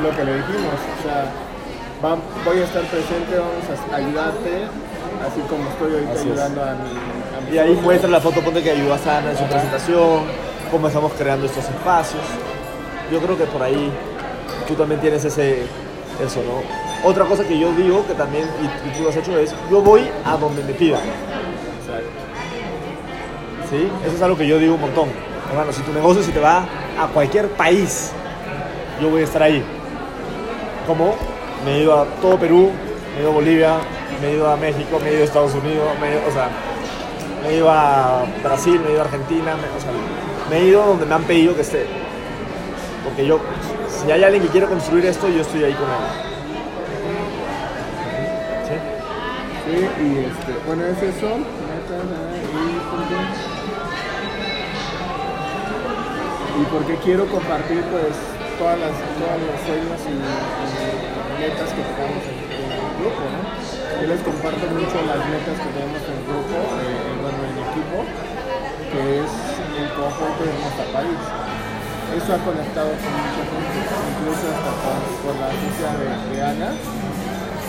lo 0.04 0.10
que 0.16 0.24
le 0.24 0.36
dijimos, 0.38 0.74
o 0.74 1.04
sea, 1.04 1.26
va- 2.04 2.18
voy 2.46 2.60
a 2.60 2.64
estar 2.64 2.84
presente, 2.84 3.38
vamos 3.38 3.66
a 3.92 3.96
ayudarte, 3.96 4.64
así 5.28 5.42
como 5.50 5.68
estoy 5.70 5.94
ahorita 5.94 6.12
Así 6.14 6.22
es. 6.22 6.32
ayudando 6.34 6.62
a 6.64 6.72
mi, 6.76 6.90
a 6.92 7.50
mi 7.50 7.56
Y 7.56 7.60
ahí 7.60 7.80
muestra 7.82 8.10
la 8.10 8.22
foto, 8.22 8.42
ponte 8.42 8.62
que 8.62 8.72
ayudó 8.72 8.94
a 8.94 8.98
Sana 9.00 9.32
en 9.32 9.38
su 9.38 9.44
presentación, 9.46 10.22
cómo 10.72 10.88
estamos 10.88 11.12
creando 11.18 11.46
estos 11.48 11.64
espacios. 11.66 12.22
Yo 13.12 13.20
creo 13.20 13.38
que 13.38 13.46
por 13.46 13.62
ahí 13.64 13.92
tú 14.68 14.76
también 14.76 15.02
tienes 15.02 15.26
ese, 15.26 15.64
eso, 16.24 16.42
¿no? 16.44 17.08
Otra 17.10 17.26
cosa 17.26 17.44
que 17.44 17.58
yo 17.60 17.74
digo, 17.74 18.06
que 18.08 18.14
también, 18.14 18.46
y, 18.62 18.66
y 18.88 18.92
tú 18.98 19.04
lo 19.04 19.10
has 19.10 19.16
hecho, 19.18 19.38
es 19.38 19.54
yo 19.70 19.82
voy 19.82 20.08
a 20.24 20.38
donde 20.38 20.64
me 20.64 20.74
pidan. 20.74 21.02
¿Sí? 23.70 23.90
Eso 24.06 24.16
es 24.16 24.22
algo 24.22 24.38
que 24.38 24.48
yo 24.48 24.60
digo 24.60 24.76
un 24.76 24.82
montón. 24.82 25.10
Hermano, 25.54 25.72
si 25.72 25.84
tu 25.84 25.94
negocio 25.94 26.24
se 26.24 26.32
te 26.32 26.40
va 26.40 26.66
a 27.00 27.06
cualquier 27.14 27.48
país, 27.50 28.12
yo 29.00 29.12
voy 29.12 29.22
a 29.22 29.26
estar 29.26 29.44
ahí. 29.44 29.64
Como 30.88 31.14
me 31.64 31.76
he 31.76 31.84
ido 31.84 31.96
a 31.96 32.06
todo 32.24 32.40
Perú, 32.40 32.72
me 33.14 33.20
he 33.20 33.22
ido 33.22 33.30
a 33.30 33.34
Bolivia, 33.36 33.78
me 34.20 34.30
he 34.30 34.34
ido 34.34 34.50
a 34.50 34.58
México, 34.58 35.00
me 35.00 35.10
he 35.10 35.14
ido 35.14 35.22
a 35.22 35.26
Estados 35.26 35.54
Unidos, 35.54 35.90
me 36.02 36.08
he 36.08 36.12
ido, 36.14 36.22
o 36.28 36.32
sea, 36.32 36.50
me 37.44 37.50
he 37.50 37.58
ido 37.58 37.70
a 37.70 38.26
Brasil, 38.44 38.80
me 38.80 38.90
he 38.90 38.94
ido 38.94 39.02
a 39.02 39.06
Argentina, 39.06 39.56
me, 39.56 39.68
o 39.68 39.80
sea, 39.80 39.92
me 40.50 40.58
he 40.58 40.66
ido 40.70 40.88
donde 40.88 41.06
me 41.06 41.14
han 41.14 41.24
pedido 41.24 41.56
que 41.56 41.62
esté. 41.62 41.86
Porque 43.04 43.24
yo, 43.28 43.40
si 43.88 44.12
hay 44.12 44.24
alguien 44.24 44.42
que 44.42 44.50
quiere 44.50 44.66
construir 44.66 45.06
esto, 45.06 45.30
yo 45.30 45.42
estoy 45.42 45.66
ahí 45.66 45.74
con 45.74 45.86
él. 45.86 45.98
¿Sí? 48.66 48.76
Sí, 49.66 50.04
y 50.04 50.18
este, 50.26 50.66
bueno, 50.66 50.84
es 50.88 51.16
eso. 51.16 51.28
Y 56.54 56.64
porque 56.70 56.96
quiero 57.02 57.26
compartir 57.28 57.82
pues 57.90 58.14
todas 58.62 58.78
las, 58.78 58.94
todos 59.18 59.40
los 59.42 59.58
sueños 59.66 60.00
y, 60.06 60.14
metas 61.34 61.70
que 61.74 61.82
tenemos 61.82 62.24
en, 62.30 62.40
el 62.46 62.94
grupo, 63.02 63.24
¿no? 63.26 63.42
Yo 64.00 64.06
les 64.08 64.22
comparto 64.22 64.64
mucho 64.70 64.96
las 65.04 65.22
metas 65.28 65.58
que 65.60 65.70
tenemos 65.74 66.02
en 66.08 66.14
el 66.14 66.24
grupo, 66.30 66.56
eh, 66.78 67.10
bueno, 67.20 67.40
en 67.42 67.52
el 67.52 67.60
equipo, 67.74 67.98
que 68.94 69.02
es 69.26 69.32
el 69.82 69.90
conjunto 69.98 70.42
de 70.46 70.54
nuestro 70.54 70.86
país. 70.94 71.20
Eso 72.14 72.30
ha 72.32 72.40
conectado 72.46 72.94
con 72.94 73.12
mucha 73.18 73.44
gente, 73.50 73.82
incluso 74.14 74.46
hasta 74.54 74.72
con, 75.26 75.36
la 75.42 75.48
agencia 75.50 75.90
de, 76.00 76.08
de 76.32 76.38
Ana, 76.38 76.70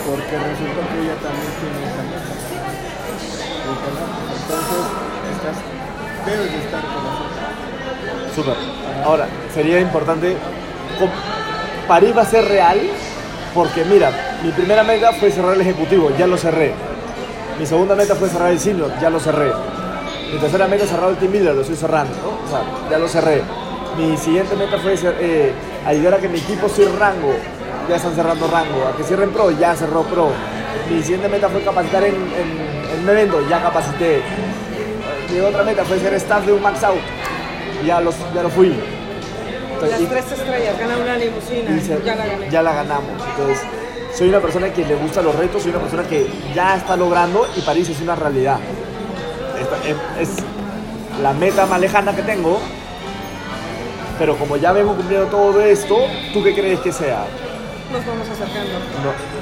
porque 0.05 0.35
resulta 0.37 0.81
que 0.93 0.97
ella 1.03 1.17
también 1.25 1.53
tiene 1.59 1.81
esa 1.88 2.03
meta. 2.05 2.35
Entonces, 3.64 4.85
estás, 5.35 5.57
debes 6.29 6.53
de 6.53 6.59
estar 6.62 6.85
con 6.85 7.00
nosotros. 7.00 7.35
Súper. 8.35 8.74
Ahora, 9.04 9.26
sería 9.52 9.80
importante. 9.80 10.37
París 11.87 12.16
va 12.16 12.23
a 12.23 12.26
ser 12.26 12.44
real 12.46 12.80
porque, 13.54 13.84
mira, 13.84 14.11
mi 14.42 14.50
primera 14.52 14.82
meta 14.82 15.12
fue 15.12 15.30
cerrar 15.30 15.54
el 15.54 15.61
ejecutivo, 15.61 16.11
ya 16.18 16.26
lo 16.26 16.37
cerré. 16.37 16.73
Mi 17.58 17.66
segunda 17.66 17.94
meta 17.94 18.14
fue 18.14 18.28
cerrar 18.28 18.50
el 18.50 18.58
senior, 18.58 18.90
ya 19.00 19.11
lo 19.11 19.20
cerré. 19.20 19.52
Mi 20.32 20.38
tercera 20.40 20.66
meta 20.66 20.87
cerrar 20.87 21.11
el 21.11 21.16
team 21.16 21.32
leader, 21.32 21.54
lo 21.54 21.61
estoy 21.61 21.76
cerrando, 21.76 22.12
¿no? 22.16 22.28
O 22.44 22.50
sea, 22.50 22.62
ya 22.90 22.99
lo 22.99 23.06
cerré. 23.06 23.42
Mi 23.99 24.16
siguiente 24.16 24.56
meta 24.56 24.78
fue 24.78 24.94
eh, 25.20 25.52
ayudar 25.87 26.14
a 26.14 26.18
que 26.18 26.28
mi 26.28 26.38
equipo 26.38 26.68
cierre 26.68 26.96
rango, 26.99 27.32
ya 27.88 27.96
están 27.96 28.14
cerrando 28.14 28.49
rango. 28.49 28.88
A 28.92 28.96
que 28.96 29.04
cierren 29.04 29.30
pro, 29.30 29.50
ya 29.52 29.75
cerró 29.76 30.02
pro. 30.02 30.30
Mi 30.90 31.00
siguiente 31.02 31.28
meta 31.28 31.49
fue 31.49 31.62
capacitar 31.62 32.02
en, 32.04 32.14
en- 32.14 33.08
evento, 33.08 33.38
ya 33.50 33.61
capacité. 33.62 34.23
Mi 35.30 35.40
otra 35.40 35.62
meta 35.62 35.84
fue 35.84 35.99
ser 35.99 36.14
staff 36.14 36.44
de 36.46 36.52
un 36.54 36.62
max 36.62 36.82
out, 36.82 36.96
ya, 37.84 38.00
los, 38.00 38.14
ya 38.34 38.42
lo 38.42 38.49
fui. 38.49 38.75
Entonces, 39.75 40.00
Las 40.00 40.11
tres 40.11 40.38
estrellas, 40.38 40.78
ganar 40.78 41.00
una 41.00 41.16
limusina, 41.16 41.81
se- 41.81 42.02
ya 42.04 42.14
la 42.16 42.26
gané. 42.26 42.50
ya 42.50 42.62
la 42.62 42.73
ganamos. 42.75 43.11
Entonces, 43.31 43.59
soy 44.16 44.28
una 44.28 44.40
persona 44.40 44.73
que 44.73 44.85
le 44.85 44.95
gusta 44.95 45.21
los 45.23 45.35
retos, 45.35 45.62
soy 45.62 45.71
una 45.73 45.81
persona 45.81 46.02
que 46.04 46.26
ya 46.54 46.76
está 46.76 46.97
logrando 46.97 47.47
y 47.57 47.61
París 47.61 47.88
es 47.88 48.00
una 48.00 48.14
realidad. 48.14 48.59
Esta- 49.61 50.21
es, 50.21 50.28
es 50.28 50.37
la 51.23 51.33
meta 51.33 51.66
más 51.66 51.81
lejana 51.81 52.14
que 52.14 52.23
tengo, 52.23 52.59
pero 54.19 54.37
como 54.37 54.57
ya 54.57 54.73
vengo 54.73 54.95
cumpliendo 54.95 55.26
todo 55.26 55.61
esto, 55.61 55.97
¿tú 56.33 56.43
qué 56.43 56.54
crees 56.54 56.81
que 56.81 56.93
sea? 56.93 57.26
Nos 57.93 58.07
vamos 58.07 58.28
acercando. 58.28 58.73
No. 59.04 59.35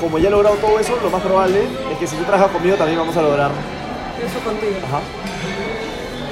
Como 0.00 0.18
ya 0.18 0.28
he 0.28 0.30
logrado 0.30 0.56
todo 0.56 0.78
eso, 0.78 0.98
lo 1.02 1.10
más 1.10 1.22
probable 1.22 1.62
es 1.92 1.98
que 1.98 2.06
si 2.06 2.16
tú 2.16 2.24
trabajas 2.24 2.50
conmigo 2.50 2.76
también 2.76 2.98
vamos 2.98 3.16
a 3.16 3.22
lograr. 3.22 3.50
Eso 4.24 4.38
contigo. 4.44 4.76
Ajá. 4.86 5.00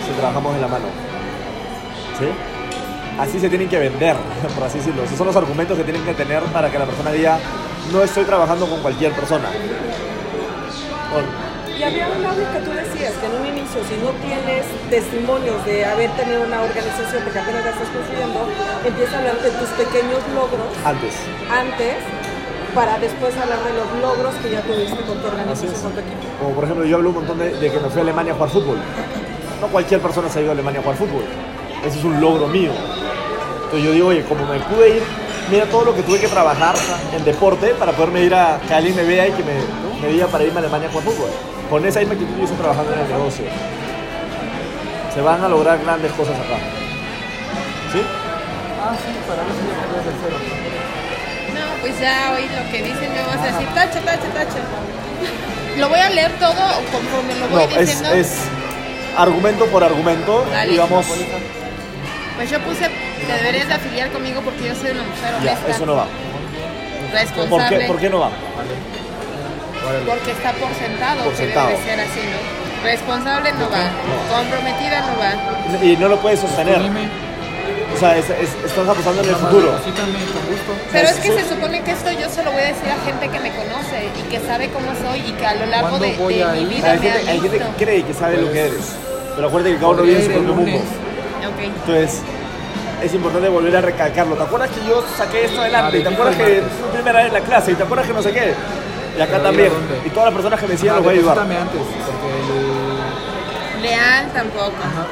Si 0.06 0.12
trabajamos 0.18 0.54
de 0.54 0.60
la 0.60 0.68
mano. 0.68 0.84
¿Sí? 2.18 2.26
Así 3.22 3.38
se 3.38 3.48
tienen 3.48 3.68
que 3.68 3.78
vender, 3.78 4.16
por 4.56 4.64
así 4.64 4.78
decirlo. 4.78 5.04
Esos 5.04 5.16
son 5.16 5.28
los 5.28 5.36
argumentos 5.36 5.78
que 5.78 5.84
tienen 5.84 6.02
que 6.02 6.12
tener 6.12 6.42
para 6.50 6.68
que 6.68 6.76
la 6.76 6.86
persona 6.86 7.12
diga, 7.12 7.38
no 7.92 8.02
estoy 8.02 8.24
trabajando 8.24 8.66
con 8.66 8.80
cualquier 8.80 9.12
persona. 9.12 9.46
Y 11.78 11.82
había 11.84 12.08
un 12.08 12.26
audio 12.26 12.50
que 12.52 12.58
tú 12.66 12.70
decías 12.72 13.12
que 13.14 13.26
en 13.26 13.34
un 13.40 13.46
inicio, 13.46 13.78
si 13.86 13.94
no 14.02 14.10
tienes 14.26 14.66
testimonios 14.90 15.64
de 15.64 15.84
haber 15.84 16.10
tenido 16.18 16.42
una 16.42 16.62
organización 16.62 17.22
que 17.32 17.38
apenas 17.38 17.64
la 17.64 17.70
estás 17.70 17.88
construyendo, 17.94 18.40
empieza 18.84 19.14
a 19.14 19.18
hablar 19.18 19.38
de 19.38 19.50
tus 19.50 19.68
pequeños 19.70 20.18
logros 20.34 20.66
antes. 20.84 21.14
antes 21.46 22.02
para 22.74 22.98
después 22.98 23.36
hablar 23.38 23.62
de 23.62 23.72
los 23.72 23.86
logros 24.02 24.34
que 24.42 24.50
ya 24.50 24.62
tuviste 24.62 24.98
con 25.06 25.18
tu 25.18 25.26
organización, 25.28 25.74
con 25.80 25.92
tu 25.92 26.00
equipo. 26.00 26.26
Como 26.40 26.54
por 26.54 26.64
ejemplo, 26.64 26.84
yo 26.86 26.96
hablo 26.96 27.10
un 27.10 27.14
montón 27.16 27.38
de, 27.38 27.50
de 27.54 27.70
que 27.70 27.78
me 27.78 27.88
fui 27.88 27.98
a 27.98 28.02
Alemania 28.02 28.32
a 28.32 28.34
jugar 28.34 28.50
fútbol. 28.50 28.78
No 29.60 29.68
cualquier 29.68 30.00
persona 30.00 30.28
se 30.28 30.40
ha 30.40 30.42
ido 30.42 30.50
a 30.50 30.54
Alemania 30.54 30.80
a 30.80 30.82
jugar 30.82 30.98
fútbol. 30.98 31.24
Ese 31.84 31.98
es 31.98 32.04
un 32.04 32.20
logro 32.20 32.46
mío. 32.46 32.70
Entonces 33.72 33.88
yo 33.88 33.94
digo, 33.94 34.08
oye, 34.08 34.22
como 34.24 34.44
me 34.44 34.58
pude 34.60 34.96
ir, 34.96 35.02
mira 35.50 35.64
todo 35.64 35.86
lo 35.86 35.94
que 35.96 36.02
tuve 36.02 36.20
que 36.20 36.28
trabajar 36.28 36.74
en 37.16 37.24
deporte 37.24 37.68
para 37.68 37.92
poderme 37.92 38.20
ir 38.22 38.34
a 38.34 38.60
que 38.68 38.74
alguien 38.74 38.94
me 38.94 39.02
vea 39.02 39.28
y 39.28 39.32
que 39.32 39.42
me, 39.42 39.54
me 40.02 40.08
diga 40.12 40.26
para 40.26 40.44
irme 40.44 40.56
a 40.56 40.58
Alemania 40.60 40.88
a 40.88 40.92
jugar 40.92 41.06
fútbol. 41.06 41.30
Con 41.70 41.86
esa 41.86 42.00
misma 42.00 42.12
actitud 42.12 42.36
yo 42.36 42.42
estoy 42.44 42.58
trabajando 42.58 42.92
en 42.92 42.98
el 43.00 43.08
negocio. 43.08 43.46
Se 45.14 45.22
van 45.22 45.42
a 45.42 45.48
lograr 45.48 45.78
grandes 45.82 46.12
cosas 46.12 46.34
acá. 46.34 46.58
¿Sí? 47.94 48.02
Ah, 48.84 48.92
sí, 48.92 49.12
para 49.26 49.40
ya 49.40 49.86
podría 49.88 50.02
ser 50.04 50.12
cero. 50.20 50.36
No, 51.56 51.80
pues 51.80 51.98
ya 51.98 52.34
hoy 52.36 52.42
lo 52.44 52.70
que 52.70 52.82
dicen 52.82 53.08
me 53.10 53.22
vas 53.22 53.40
a 53.40 53.52
decir, 53.56 53.68
tacha, 53.74 54.00
tacha, 54.00 54.28
tacha. 54.34 55.78
¿Lo 55.78 55.88
voy 55.88 55.98
a 55.98 56.10
leer 56.10 56.32
todo 56.38 56.52
o 56.52 56.92
conforme 56.92 57.34
lo 57.40 57.46
No, 57.48 57.66
voy 57.66 57.74
es, 57.74 57.86
diciendo? 57.88 58.12
es 58.12 58.36
argumento 59.16 59.64
por 59.68 59.82
argumento, 59.82 60.44
Dale. 60.52 60.72
digamos, 60.72 61.06
Pues 62.36 62.50
yo 62.50 62.58
puse 62.60 62.90
que 63.26 63.32
deberías 63.32 63.68
de 63.68 63.74
afiliar 63.74 64.10
conmigo 64.10 64.40
porque 64.42 64.68
yo 64.68 64.74
soy 64.74 64.90
una 64.90 65.02
mujer 65.02 65.30
ya, 65.44 65.52
honesta, 65.52 65.70
eso 65.70 65.86
no 65.86 65.96
va. 65.96 66.06
responsable, 67.12 67.48
¿Por 67.48 67.68
qué, 67.78 67.86
¿Por 67.86 67.98
qué 68.00 68.10
no 68.10 68.20
va? 68.20 68.30
porque 70.06 70.30
está 70.30 70.52
por 70.52 70.72
sentado 70.74 71.24
Por 71.24 71.32
que 71.32 71.38
sentado. 71.38 71.68
debe 71.68 71.84
ser 71.84 72.00
así, 72.00 72.20
¿no? 72.20 72.38
Responsable 72.84 73.52
no 73.52 73.70
va, 73.70 73.90
comprometida 74.30 75.00
no 75.06 75.14
va. 75.18 75.84
Y 75.84 75.96
no 75.96 76.08
lo 76.08 76.18
puedes 76.18 76.40
sostener. 76.40 76.78
O 77.94 77.98
sea, 77.98 78.16
es- 78.16 78.30
es- 78.30 78.56
estás 78.64 78.88
apostando 78.88 79.22
en 79.22 79.28
el 79.28 79.34
futuro. 79.36 79.72
deposítame 79.72 80.12
con 80.32 80.42
gusto. 80.50 80.72
Pero 80.90 81.08
es 81.08 81.16
que 81.16 81.28
se 81.32 81.48
supone 81.48 81.82
que 81.82 81.90
esto 81.92 82.10
yo 82.10 82.28
se 82.28 82.42
lo 82.42 82.50
voy 82.52 82.62
a 82.62 82.66
decir 82.66 82.88
a 82.90 83.04
gente 83.04 83.28
que 83.28 83.38
me 83.40 83.50
conoce 83.54 84.08
y 84.18 84.22
que 84.30 84.40
sabe 84.40 84.70
cómo 84.70 84.86
soy 84.96 85.20
y 85.28 85.32
que 85.32 85.46
a 85.46 85.54
lo 85.54 85.66
largo 85.66 85.88
¿Cuándo 85.90 86.06
de, 86.06 86.16
voy 86.16 86.34
de 86.34 86.42
a 86.44 86.48
mi 86.48 86.64
vida 86.64 86.90
Hay 86.92 86.98
me 86.98 87.08
ha 87.08 87.12
gente, 87.12 87.30
hay 87.30 87.40
gente 87.40 87.58
que 87.58 87.84
cree 87.84 88.02
que 88.04 88.14
sabe 88.14 88.36
lo 88.38 88.42
Pues, 88.48 88.52
que 88.54 88.60
eres. 88.66 88.96
Pero 89.36 89.48
acuérdate 89.48 89.74
que 89.74 89.80
cada 89.80 89.92
uno 89.92 90.02
vive 90.02 90.16
en 90.18 90.24
su 90.24 90.30
propio 90.32 90.54
mundo. 90.54 90.70
lunes. 90.70 90.82
Ok. 91.52 91.60
Entonces, 91.62 92.22
es 93.02 93.14
importante 93.14 93.48
volver 93.48 93.76
a 93.76 93.80
recalcarlo. 93.80 94.36
¿Te 94.36 94.42
acuerdas 94.42 94.70
que 94.70 94.86
yo 94.88 95.04
saqué 95.16 95.44
esto 95.46 95.60
adelante? 95.60 95.96
Ah, 95.96 96.00
¿Y 96.00 96.02
te 96.02 96.08
acuerdas 96.08 96.36
que 96.36 96.44
fui 96.80 96.90
primera 96.92 97.18
vez 97.18 97.28
en 97.28 97.34
la 97.34 97.40
clase? 97.40 97.72
¿Y 97.72 97.74
te 97.74 97.82
acuerdas 97.82 98.06
que 98.06 98.12
no 98.14 98.22
sé 98.22 98.32
qué? 98.32 98.54
Y 99.18 99.20
acá 99.20 99.32
Pero 99.32 99.42
también. 99.42 99.72
Y 100.04 100.10
todas 100.10 100.26
las 100.26 100.34
personas 100.34 100.60
que 100.60 100.66
me 100.66 100.72
decían 100.72 100.92
Ah, 100.94 100.96
los 100.96 101.04
voy 101.04 101.14
a 101.14 101.18
ayudar. 101.18 101.38
antes, 101.38 101.80
porque. 102.06 103.82
Leal 103.82 104.32
tampoco. 104.32 104.76
Ajá. 104.80 105.06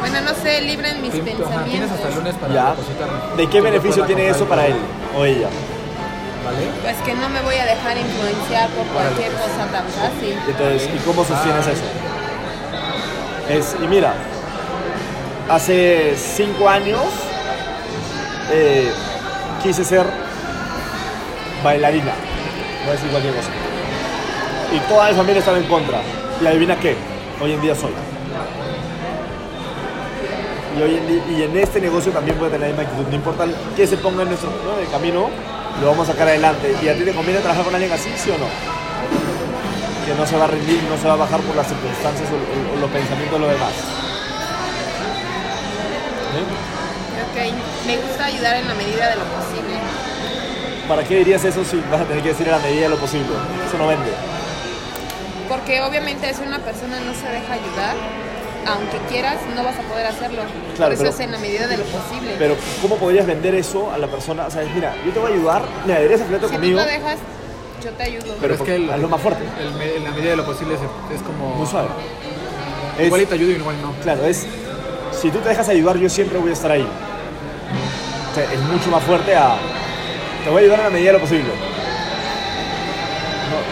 Bueno, 0.00 0.20
no 0.20 0.34
sé, 0.34 0.60
libren 0.62 1.02
mis 1.02 1.12
Ajá, 1.14 1.22
tienes 1.24 1.40
pensamientos. 1.42 1.90
hasta 1.92 2.08
el 2.08 2.14
lunes 2.14 2.34
para 2.34 2.54
Ya. 2.54 2.70
depositarme. 2.70 3.18
¿De 3.36 3.46
qué 3.48 3.60
beneficio 3.60 4.04
tiene 4.04 4.28
eso 4.28 4.44
para 4.44 4.66
él 4.66 4.76
o 5.16 5.24
ella? 5.24 5.48
¿Vale? 6.44 6.68
Pues 6.82 6.96
que 7.04 7.14
no 7.14 7.28
me 7.28 7.40
voy 7.42 7.56
a 7.56 7.64
dejar 7.66 7.96
influenciar 7.98 8.68
por 8.70 8.86
cualquier 8.86 9.32
cosa 9.32 9.66
tan 9.72 9.84
fácil. 9.88 10.38
Entonces, 10.48 10.88
¿y 10.94 10.98
cómo 10.98 11.24
sostienes 11.24 11.66
eso? 11.66 11.82
Es, 13.50 13.76
y 13.82 13.86
mira, 13.88 14.14
hace 15.48 16.14
cinco 16.16 16.68
años 16.68 17.00
eh, 18.50 18.90
quise 19.62 19.84
ser 19.84 20.06
bailarina, 21.62 22.12
a 22.86 22.90
decir 22.90 23.08
cualquier 23.10 23.34
cosa. 23.34 23.50
Y 24.72 24.78
toda 24.88 25.08
mi 25.08 25.14
familia 25.14 25.38
estaba 25.40 25.58
en 25.58 25.64
contra. 25.64 26.00
Y 26.40 26.46
adivina 26.46 26.76
qué, 26.76 26.96
hoy 27.40 27.52
en 27.52 27.60
día 27.60 27.74
soy. 27.74 27.92
Y, 30.76 30.82
hoy 30.82 30.96
en, 30.96 31.36
y 31.36 31.42
en 31.42 31.56
este 31.56 31.80
negocio 31.80 32.12
también 32.12 32.36
a 32.38 32.42
tener 32.44 32.60
la 32.60 32.66
misma 32.68 32.82
actitud. 32.82 33.08
No 33.08 33.14
importa 33.14 33.46
qué 33.76 33.86
se 33.86 33.96
ponga 33.96 34.22
en 34.22 34.28
nuestro 34.28 34.50
¿no? 34.50 34.78
el 34.80 34.88
camino, 34.88 35.28
lo 35.80 35.86
vamos 35.86 36.08
a 36.08 36.12
sacar 36.12 36.28
adelante. 36.28 36.74
¿Y 36.82 36.88
a 36.88 36.94
ti 36.94 37.04
te 37.04 37.12
conviene 37.12 37.40
trabajar 37.40 37.64
con 37.64 37.74
alguien 37.74 37.92
así, 37.92 38.10
sí 38.16 38.30
o 38.30 38.38
no? 38.38 38.78
que 40.08 40.14
no 40.14 40.26
se 40.26 40.36
va 40.38 40.44
a 40.44 40.46
rendir, 40.46 40.82
no 40.84 40.96
se 40.96 41.06
va 41.06 41.12
a 41.12 41.16
bajar 41.16 41.38
por 41.40 41.54
las 41.54 41.66
circunstancias 41.68 42.26
o, 42.32 42.80
los 42.80 42.90
pensamientos 42.90 43.38
de 43.38 43.46
los 43.46 43.50
demás. 43.52 43.72
Me 47.86 47.96
gusta 47.98 48.24
ayudar 48.24 48.56
en 48.56 48.66
la 48.68 48.74
medida 48.74 49.10
de 49.10 49.16
lo 49.16 49.24
posible. 49.24 49.74
¿Para 50.88 51.04
qué 51.04 51.18
dirías 51.18 51.44
eso 51.44 51.64
si 51.64 51.76
vas 51.90 52.00
a 52.00 52.04
tener 52.04 52.22
que 52.22 52.30
decir 52.30 52.46
en 52.46 52.52
la 52.52 52.58
medida 52.58 52.82
de 52.82 52.88
lo 52.88 52.96
posible? 52.96 53.28
Eso 53.68 53.78
no 53.78 53.86
vende. 53.86 54.10
Porque 55.48 55.80
obviamente 55.82 56.32
si 56.34 56.42
una 56.42 56.58
persona 56.58 56.98
no 57.00 57.14
se 57.14 57.26
deja 57.28 57.52
ayudar, 57.54 57.94
aunque 58.66 58.98
quieras, 59.08 59.36
no 59.54 59.62
vas 59.64 59.76
a 59.78 59.82
poder 59.82 60.06
hacerlo. 60.06 60.42
Claro, 60.76 60.76
Por 60.76 60.92
eso 60.94 61.02
pero- 61.04 61.10
es 61.14 61.20
en 61.20 61.32
la 61.32 61.38
medida 61.38 61.66
de 61.68 61.76
lo 61.78 61.84
posible. 61.84 62.34
Pero 62.38 62.56
¿cómo 62.82 62.96
podrías 62.96 63.26
vender 63.26 63.54
eso 63.54 63.90
a 63.92 63.98
la 63.98 64.08
persona? 64.08 64.46
O 64.46 64.50
sea, 64.50 64.62
es, 64.62 64.70
mira, 64.74 64.94
yo 65.06 65.12
te 65.12 65.18
voy 65.18 65.30
a 65.32 65.34
ayudar, 65.34 65.62
me 65.86 65.92
deberías 65.94 66.20
afiliarte 66.22 66.46
si 66.48 66.52
tú 66.54 66.58
conmigo, 66.60 66.80
lo 66.80 66.86
dejas, 66.86 67.18
yo 67.84 67.90
te 67.92 68.02
ayudo. 68.02 68.34
pero 68.40 68.54
es 68.54 68.60
que 68.62 68.74
el- 68.76 68.90
hazlo 68.90 69.08
más 69.08 69.20
fuerte, 69.22 69.42
el 69.60 69.96
en 69.96 70.04
la 70.04 70.10
medida 70.10 70.30
de 70.30 70.36
lo 70.36 70.44
posible 70.44 70.74
es, 70.74 70.80
es 71.14 71.22
como... 71.22 71.54
muy 71.54 71.66
suave. 71.66 71.88
Es- 72.98 73.06
Igual 73.06 73.20
y 73.22 73.26
te 73.26 73.34
ayudo 73.34 73.50
y 73.52 73.54
igual 73.54 73.76
no. 73.80 73.92
Claro, 74.02 74.24
es, 74.26 74.44
si 75.12 75.30
tú 75.30 75.38
te 75.38 75.48
dejas 75.50 75.68
ayudar, 75.68 75.96
yo 75.96 76.08
siempre 76.08 76.38
voy 76.38 76.50
a 76.50 76.54
estar 76.54 76.70
ahí. 76.72 76.86
Es 78.52 78.60
mucho 78.60 78.90
más 78.90 79.02
fuerte 79.02 79.34
a, 79.34 79.56
te 80.44 80.50
voy 80.50 80.60
a 80.60 80.62
ayudar 80.62 80.78
en 80.80 80.84
la 80.84 80.90
medida 80.90 81.08
de 81.08 81.12
lo 81.14 81.20
posible. 81.20 81.50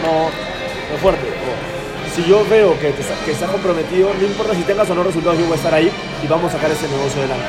No, 0.03 0.07
no, 0.07 0.23
no 0.25 0.97
fuerte. 1.01 1.25
O, 1.25 2.15
si 2.15 2.23
yo 2.29 2.43
veo 2.49 2.77
que, 2.79 2.91
te, 2.91 3.03
que 3.25 3.31
estás 3.31 3.49
comprometido, 3.49 4.11
no 4.13 4.25
importa 4.25 4.53
si 4.53 4.63
tengas 4.63 4.89
o 4.89 4.95
no 4.95 5.03
resultados, 5.03 5.37
yo 5.39 5.45
voy 5.45 5.53
a 5.53 5.57
estar 5.57 5.73
ahí 5.73 5.91
y 6.21 6.27
vamos 6.27 6.49
a 6.49 6.57
sacar 6.57 6.71
ese 6.71 6.87
negocio 6.87 7.21
adelante. 7.21 7.45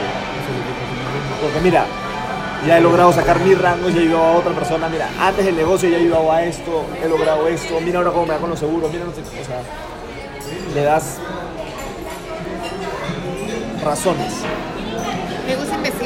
Porque 1.40 1.60
mira, 1.60 1.86
ya 2.66 2.78
he 2.78 2.80
logrado 2.80 3.12
sacar 3.12 3.40
mis 3.40 3.58
rangos, 3.58 3.94
ya 3.94 4.00
he 4.00 4.04
ayudado 4.04 4.24
a 4.24 4.32
otra 4.32 4.52
persona, 4.52 4.88
mira, 4.88 5.08
antes 5.20 5.44
del 5.44 5.56
negocio 5.56 5.88
ya 5.88 5.96
he 5.96 6.00
ayudado 6.00 6.32
a 6.32 6.44
esto, 6.44 6.84
he 7.02 7.08
logrado 7.08 7.48
esto, 7.48 7.80
mira 7.80 7.98
ahora 7.98 8.10
cómo 8.10 8.26
me 8.26 8.34
da 8.34 8.38
con 8.38 8.50
los 8.50 8.58
seguros, 8.58 8.92
mira, 8.92 9.04
no 9.04 9.12
sé, 9.12 9.20
o 9.20 9.44
sea, 9.44 9.62
le 10.74 10.82
das 10.82 11.18
razones. 13.84 14.32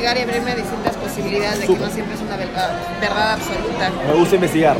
Investigar 0.02 0.18
y 0.18 0.22
abrirme 0.28 0.50
a 0.50 0.54
distintas 0.56 0.96
posibilidades 0.96 1.60
de 1.60 1.66
Súper. 1.66 1.80
que 1.82 1.86
no 1.86 1.94
siempre 1.94 2.14
es 2.16 2.20
una 2.22 2.36
verdad, 2.36 2.70
verdad 3.00 3.32
absoluta. 3.34 3.90
Me 4.08 4.14
gusta 4.14 4.34
investigar. 4.34 4.76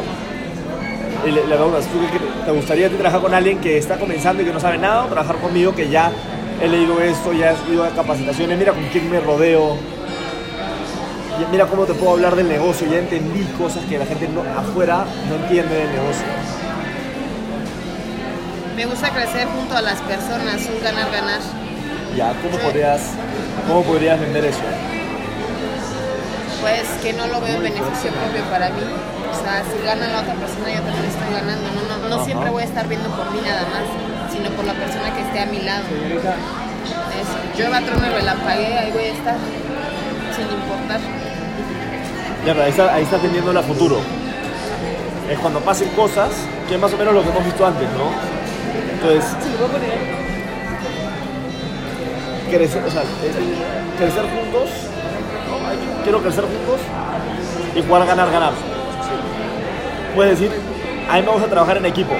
Y 1.24 1.30
le, 1.30 1.46
le 1.46 1.54
preguntas, 1.54 1.84
¿tú 1.86 1.98
qué? 2.10 2.44
¿te 2.44 2.50
gustaría 2.50 2.86
a 2.88 2.90
ti 2.90 2.96
trabajar 2.96 3.20
con 3.20 3.32
alguien 3.32 3.60
que 3.60 3.78
está 3.78 3.98
comenzando 3.98 4.42
y 4.42 4.46
que 4.46 4.52
no 4.52 4.58
sabe 4.58 4.78
nada? 4.78 5.04
¿O 5.04 5.06
trabajar 5.06 5.36
conmigo 5.36 5.76
que 5.76 5.88
ya 5.88 6.10
he 6.60 6.66
leído 6.66 7.00
esto, 7.00 7.32
ya 7.32 7.52
he 7.52 7.72
ido 7.72 7.84
a 7.84 7.90
capacitaciones, 7.90 8.58
mira 8.58 8.72
con 8.72 8.82
quién 8.88 9.08
me 9.08 9.20
rodeo? 9.20 9.76
Y 11.40 11.52
mira 11.52 11.66
cómo 11.66 11.84
te 11.84 11.94
puedo 11.94 12.14
hablar 12.14 12.34
del 12.34 12.48
negocio, 12.48 12.88
ya 12.90 12.98
entendí 12.98 13.44
cosas 13.56 13.84
que 13.84 13.98
la 13.98 14.06
gente 14.06 14.26
no- 14.28 14.42
afuera 14.58 15.04
no 15.28 15.36
entiende 15.36 15.72
del 15.72 15.90
negocio. 15.92 16.24
Me 18.74 18.86
gusta 18.86 19.08
crecer 19.10 19.46
junto 19.46 19.76
a 19.76 19.82
las 19.82 20.00
personas, 20.00 20.68
un 20.68 20.82
ganar-ganar. 20.82 21.38
Ya, 22.16 22.32
¿cómo 22.42 22.58
podrías, 22.58 23.02
cómo 23.68 23.84
podrías 23.84 24.18
vender 24.20 24.46
eso? 24.46 24.58
Pues 26.62 26.86
que 27.02 27.12
no 27.12 27.26
lo 27.26 27.40
veo 27.40 27.56
en 27.56 27.62
beneficio 27.62 28.10
propio 28.14 28.42
para 28.50 28.68
mí. 28.70 28.82
O 28.86 29.34
sea, 29.42 29.62
si 29.66 29.84
gana 29.84 30.06
la 30.08 30.20
otra 30.22 30.34
persona, 30.34 30.70
yo 30.70 30.80
también 30.82 31.04
estoy 31.04 31.30
ganando. 31.34 31.66
No, 31.74 31.82
no, 31.98 32.08
no 32.08 32.14
Ajá. 32.16 32.24
siempre 32.24 32.50
voy 32.50 32.62
a 32.62 32.66
estar 32.66 32.86
viendo 32.88 33.08
por 33.10 33.30
mí 33.32 33.40
nada 33.44 33.62
más, 33.62 33.84
sino 34.32 34.48
por 34.50 34.64
la 34.64 34.74
persona 34.74 35.12
que 35.14 35.22
esté 35.22 35.40
a 35.40 35.46
mi 35.46 35.58
lado. 35.60 35.82
Eso. 35.82 37.36
Yo 37.58 37.70
patrón 37.70 38.04
el 38.04 38.12
relampagué, 38.12 38.78
ahí 38.78 38.90
voy 38.92 39.04
a 39.04 39.12
estar, 39.12 39.36
sin 40.36 40.44
importar. 40.46 41.00
Ya, 42.46 42.52
pero 42.54 42.62
ahí, 42.64 42.70
está, 42.70 42.94
ahí 42.94 43.02
estás 43.02 43.22
vendiendo 43.22 43.52
la 43.52 43.62
futuro. 43.62 44.00
Es 45.30 45.38
cuando 45.38 45.60
pasen 45.60 45.88
cosas, 45.90 46.30
que 46.68 46.74
es 46.74 46.80
más 46.80 46.92
o 46.92 46.96
menos 46.96 47.14
lo 47.14 47.22
que 47.22 47.28
hemos 47.30 47.44
visto 47.44 47.66
antes, 47.66 47.88
¿no? 47.90 48.10
Entonces, 48.94 49.24
crecer, 52.50 52.82
o 52.86 52.90
sea, 52.90 53.02
eh, 53.02 53.32
crecer 53.98 54.22
juntos, 54.22 54.70
¿no? 54.70 54.70
Hay 54.70 54.70
que- 54.70 54.91
quiero 56.02 56.20
crecer 56.20 56.44
juntos 56.44 56.80
y 57.74 57.82
jugar 57.82 58.06
ganar, 58.06 58.30
ganar. 58.30 58.52
Puedes 60.14 60.38
decir, 60.38 60.56
a 61.08 61.16
mí 61.16 61.22
me 61.22 61.30
gusta 61.30 61.48
trabajar 61.48 61.78
en 61.78 61.86
equipo. 61.86 62.14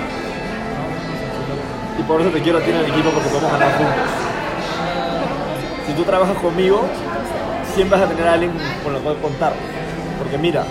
Y 1.98 2.02
por 2.04 2.20
eso 2.20 2.30
te 2.30 2.40
quiero 2.40 2.58
a 2.58 2.60
ti 2.62 2.70
en 2.70 2.76
el 2.76 2.86
equipo 2.86 3.10
porque 3.10 3.28
podemos 3.28 3.52
ganar 3.52 3.76
juntos. 3.76 4.04
Si 5.86 5.92
tú 5.94 6.04
trabajas 6.04 6.36
conmigo, 6.38 6.84
siempre 7.74 7.98
vas 7.98 8.08
a 8.08 8.10
tener 8.10 8.28
a 8.28 8.32
alguien 8.34 8.52
con 8.82 8.94
el 8.94 9.02
cual 9.02 9.16
contar. 9.16 9.52
Porque 10.18 10.38
mira, 10.38 10.64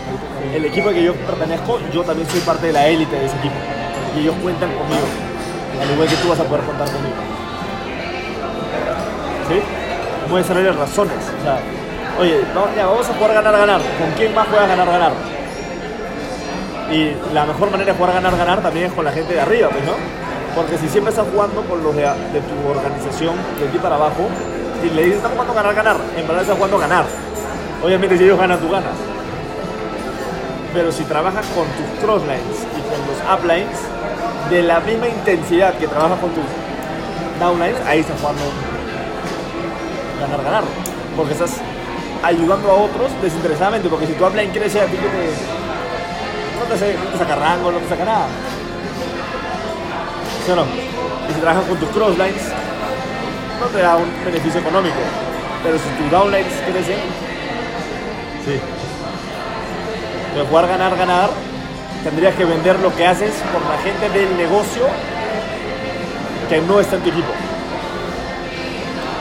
el 0.54 0.66
equipo 0.66 0.90
al 0.90 0.96
que 0.96 1.04
yo 1.04 1.14
pertenezco, 1.14 1.80
yo 1.94 2.04
también 2.04 2.28
soy 2.30 2.40
parte 2.42 2.68
de 2.68 2.74
la 2.74 2.88
élite 2.88 3.16
de 3.16 3.26
ese 3.26 3.36
equipo. 3.38 3.56
Y 4.16 4.22
ellos 4.22 4.36
cuentan 4.42 4.72
conmigo. 4.72 5.06
Al 5.82 5.92
igual 5.92 6.08
que 6.08 6.16
tú 6.16 6.30
vas 6.30 6.40
a 6.40 6.44
poder 6.44 6.64
contar 6.66 6.88
conmigo. 6.88 7.16
¿Sí? 9.50 9.60
Puedes 10.30 10.48
darle 10.48 10.72
razones. 10.72 11.18
O 11.40 11.44
sea, 11.44 11.60
oye, 12.20 12.42
vamos 12.54 13.10
a 13.10 13.14
jugar 13.14 13.34
ganar, 13.34 13.58
ganar. 13.58 13.82
¿Con 14.00 14.12
quién 14.18 14.34
más 14.34 14.48
juegas 14.48 14.68
ganar, 14.68 14.88
ganar? 14.88 15.12
Y 16.92 17.16
la 17.34 17.46
mejor 17.46 17.72
manera 17.72 17.94
de 17.94 17.98
jugar 17.98 18.14
ganar-ganar 18.16 18.62
también 18.62 18.88
es 18.88 18.94
con 18.94 19.06
la 19.06 19.14
gente 19.14 19.34
de 19.34 19.40
arriba, 19.40 19.70
pues, 19.70 19.86
¿no? 19.86 19.94
Porque 20.54 20.78
si 20.78 20.90
siempre 20.90 21.12
estás 21.12 21.26
jugando 21.32 21.62
con 21.62 21.82
los 21.82 21.96
de, 21.96 22.04
tu 22.04 22.70
organización, 22.70 23.36
de 23.58 23.68
ti 23.68 23.78
para 23.78 23.96
abajo, 23.96 24.28
y 24.84 24.90
le 24.90 25.04
dices, 25.04 25.18
estás 25.18 25.32
jugando 25.32 25.54
ganar-ganar, 25.54 25.96
en 26.18 26.28
verdad 26.28 26.42
estás 26.42 26.58
jugando 26.58 26.78
ganar. 26.78 27.06
Obviamente 27.82 28.18
si 28.18 28.26
ellos 28.26 28.38
ganan, 28.38 28.60
tú 28.60 28.70
ganas. 28.70 28.92
Pero 30.74 30.92
si 30.92 31.04
trabajas 31.06 31.46
con 31.56 31.66
tus 31.68 32.04
crosslines 32.04 32.68
y 32.78 32.82
con 32.90 33.00
los 33.08 33.40
uplines, 33.40 33.78
de 34.50 34.64
la 34.64 34.82
misma 34.82 35.08
intensidad 35.08 35.74
que 35.76 35.88
trabajas 35.88 36.20
con 36.20 36.32
tus 36.32 36.44
downlines, 37.40 37.80
ahí 37.88 38.02
estás 38.02 38.20
jugando 38.20 38.44
ganar-ganar. 40.20 40.64
Porque 41.16 41.34
estás 41.34 41.62
ayudando 42.24 42.72
a 42.72 42.74
otros 42.74 43.12
desinteresadamente. 43.22 43.90
Porque 43.90 44.08
si 44.08 44.14
tu 44.14 44.26
upline 44.26 44.52
crece 44.52 44.82
a 44.82 44.86
ti 44.86 44.98
te, 44.98 45.08
no 46.60 46.76
te, 46.76 46.94
te 46.94 47.18
saca 47.18 47.36
rango, 47.36 47.72
no 47.72 47.80
te 47.80 47.90
saca 47.90 48.06
nada. 48.06 48.28
¿Sí 50.46 50.52
no? 50.56 50.66
Y 51.30 51.34
si 51.34 51.40
trabajas 51.40 51.66
con 51.66 51.78
tus 51.78 51.90
crosslines, 51.90 52.44
no 53.60 53.68
te 53.68 53.82
da 53.82 53.96
un 53.96 54.12
beneficio 54.26 54.60
económico. 54.60 54.98
Pero 55.64 55.78
si 55.78 55.90
tus 56.02 56.12
downlines 56.12 56.54
crecen, 56.66 57.00
sí. 58.46 58.60
Pero 60.34 60.46
jugar 60.48 60.68
ganar, 60.68 60.98
ganar, 60.98 61.30
tendrías 62.04 62.36
que 62.36 62.46
vender 62.46 62.80
lo 62.80 62.96
que 62.96 63.06
haces 63.06 63.34
por 63.52 63.62
la 63.70 63.78
gente 63.84 64.10
del 64.18 64.36
negocio 64.38 64.88
que 66.50 66.60
no 66.62 66.80
está 66.80 66.96
en 66.96 67.02
tu 67.04 67.10
equipo. 67.10 67.32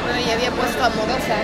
Bueno, 0.04 0.20
y 0.26 0.30
había 0.30 0.50
puesto 0.50 0.82
amorosa. 0.82 1.36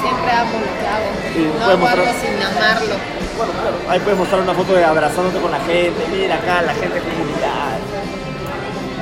Siempre 0.00 0.30
amo 0.32 0.52
lo 0.60 0.72
que 0.80 0.86
hago. 0.86 1.08
Sí, 1.34 1.50
no 1.58 1.64
hago 1.64 1.78
mostrar- 1.78 2.06
algo 2.08 2.20
sin 2.20 2.42
amarlo. 2.42 2.94
Bueno, 3.36 3.52
claro. 3.52 3.76
Ahí 3.88 4.00
puedes 4.00 4.18
mostrar 4.18 4.40
una 4.40 4.54
foto 4.54 4.72
de 4.74 4.84
abrazándote 4.84 5.38
con 5.40 5.50
la 5.50 5.60
gente. 5.60 6.00
Mira 6.12 6.36
acá, 6.36 6.62
la 6.62 6.72
gente 6.74 6.98
comunidad. 7.00 7.76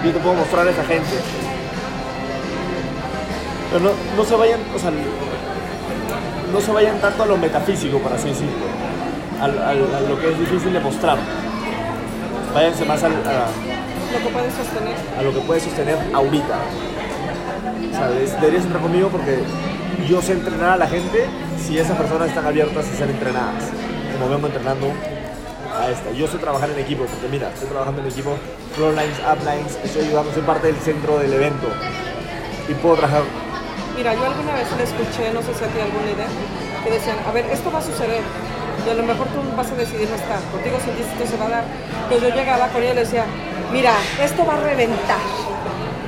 Yo 0.05 0.11
te 0.13 0.19
puedo 0.19 0.35
mostrar 0.35 0.67
a 0.67 0.71
esa 0.71 0.85
gente. 0.85 1.17
Pero 3.71 3.85
no, 3.85 3.91
no 4.17 4.25
se 4.25 4.35
vayan, 4.37 4.61
o 4.75 4.79
sea, 4.79 4.91
no 6.53 6.61
se 6.61 6.71
vayan 6.73 6.99
tanto 7.01 7.23
a 7.23 7.27
lo 7.27 7.37
metafísico, 7.37 7.99
por 7.99 8.13
así 8.13 8.29
decirlo. 8.29 8.67
Al- 9.41 9.59
al- 9.63 9.95
a 9.95 10.01
lo 10.09 10.19
que 10.21 10.31
es 10.31 10.39
difícil 10.39 10.73
de 10.73 10.81
mostrar. 10.81 11.19
Váyanse 12.55 12.85
más 12.85 13.03
al- 13.03 13.13
a, 13.13 13.47
Lo 14.13 14.19
que 14.23 14.29
puedes 14.33 14.55
sostener. 14.55 14.95
a 15.19 15.23
lo 15.23 15.33
que 15.33 15.41
puedes 15.41 15.63
sostener 15.65 15.99
ahorita. 16.15 16.55
¿Sabes? 17.93 18.41
Deberías 18.41 18.65
entrar 18.65 18.83
conmigo 18.83 19.09
porque 19.09 19.39
yo 20.09 20.21
sé 20.21 20.33
entrenar 20.33 20.71
a 20.73 20.77
la 20.77 20.87
gente 20.87 21.27
si 21.59 21.79
esas 21.79 21.97
personas 21.97 22.29
están 22.29 22.47
abiertas 22.47 22.87
a 22.87 22.97
ser 22.97 23.11
entrenadas. 23.11 23.65
Como 24.13 24.29
vengo 24.31 24.47
entrenando 24.47 24.93
a 25.75 25.91
esta. 25.91 26.11
Yo 26.13 26.27
sé 26.27 26.39
trabajar 26.39 26.71
en 26.71 26.79
equipo 26.79 27.05
porque 27.05 27.29
mira, 27.29 27.51
estoy 27.53 27.69
trabajando 27.69 28.03
en 28.03 28.09
equipo, 28.09 28.37
frontlines, 28.75 29.19
uplines, 29.19 29.79
estoy 29.83 30.07
ayudando, 30.07 30.33
soy 30.33 30.43
parte 30.43 30.69
del 30.69 30.77
centro 30.77 31.19
del 31.19 31.33
evento. 31.33 31.69
Y 32.69 32.75
puedo 32.75 32.97
trabajar. 32.97 33.23
Mira, 33.97 34.15
yo 34.15 34.25
alguna 34.25 34.55
vez 34.55 34.67
le 34.77 34.85
escuché, 34.85 35.33
no 35.33 35.41
sé 35.43 35.55
si 35.55 35.65
a 35.65 35.85
alguna 35.85 36.11
idea, 36.11 36.27
que 36.83 36.91
decían, 36.91 37.17
a 37.27 37.33
ver, 37.33 37.47
esto 37.47 37.71
va 37.71 37.79
a 37.79 37.83
suceder. 37.83 38.23
Y 38.87 38.91
a 38.91 38.95
lo 38.95 39.03
mejor 39.03 39.27
tú 39.29 39.41
vas 39.57 39.71
a 39.71 39.75
decidir 39.75 40.09
no 40.09 40.17
estar. 40.17 40.41
Contigo 40.51 40.77
ti 40.79 41.03
esto 41.03 41.31
se 41.31 41.37
va 41.39 41.47
a 41.47 41.49
dar. 41.49 41.65
Entonces 42.05 42.29
yo 42.29 42.35
llegaba 42.35 42.69
con 42.69 42.83
ella 42.83 42.93
y 42.93 42.95
le 42.97 43.01
decía, 43.01 43.25
mira, 43.73 43.95
esto 44.23 44.45
va 44.45 44.55
a 44.55 44.61
reventar. 44.61 45.21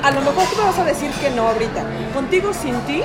A 0.02 0.10
lo 0.10 0.20
mejor 0.20 0.44
tú 0.44 0.56
me 0.58 0.64
vas 0.64 0.78
a 0.78 0.84
decir 0.84 1.10
que 1.12 1.30
no 1.30 1.48
ahorita. 1.48 1.82
Contigo 2.12 2.52
sin 2.52 2.74
ti, 2.82 3.02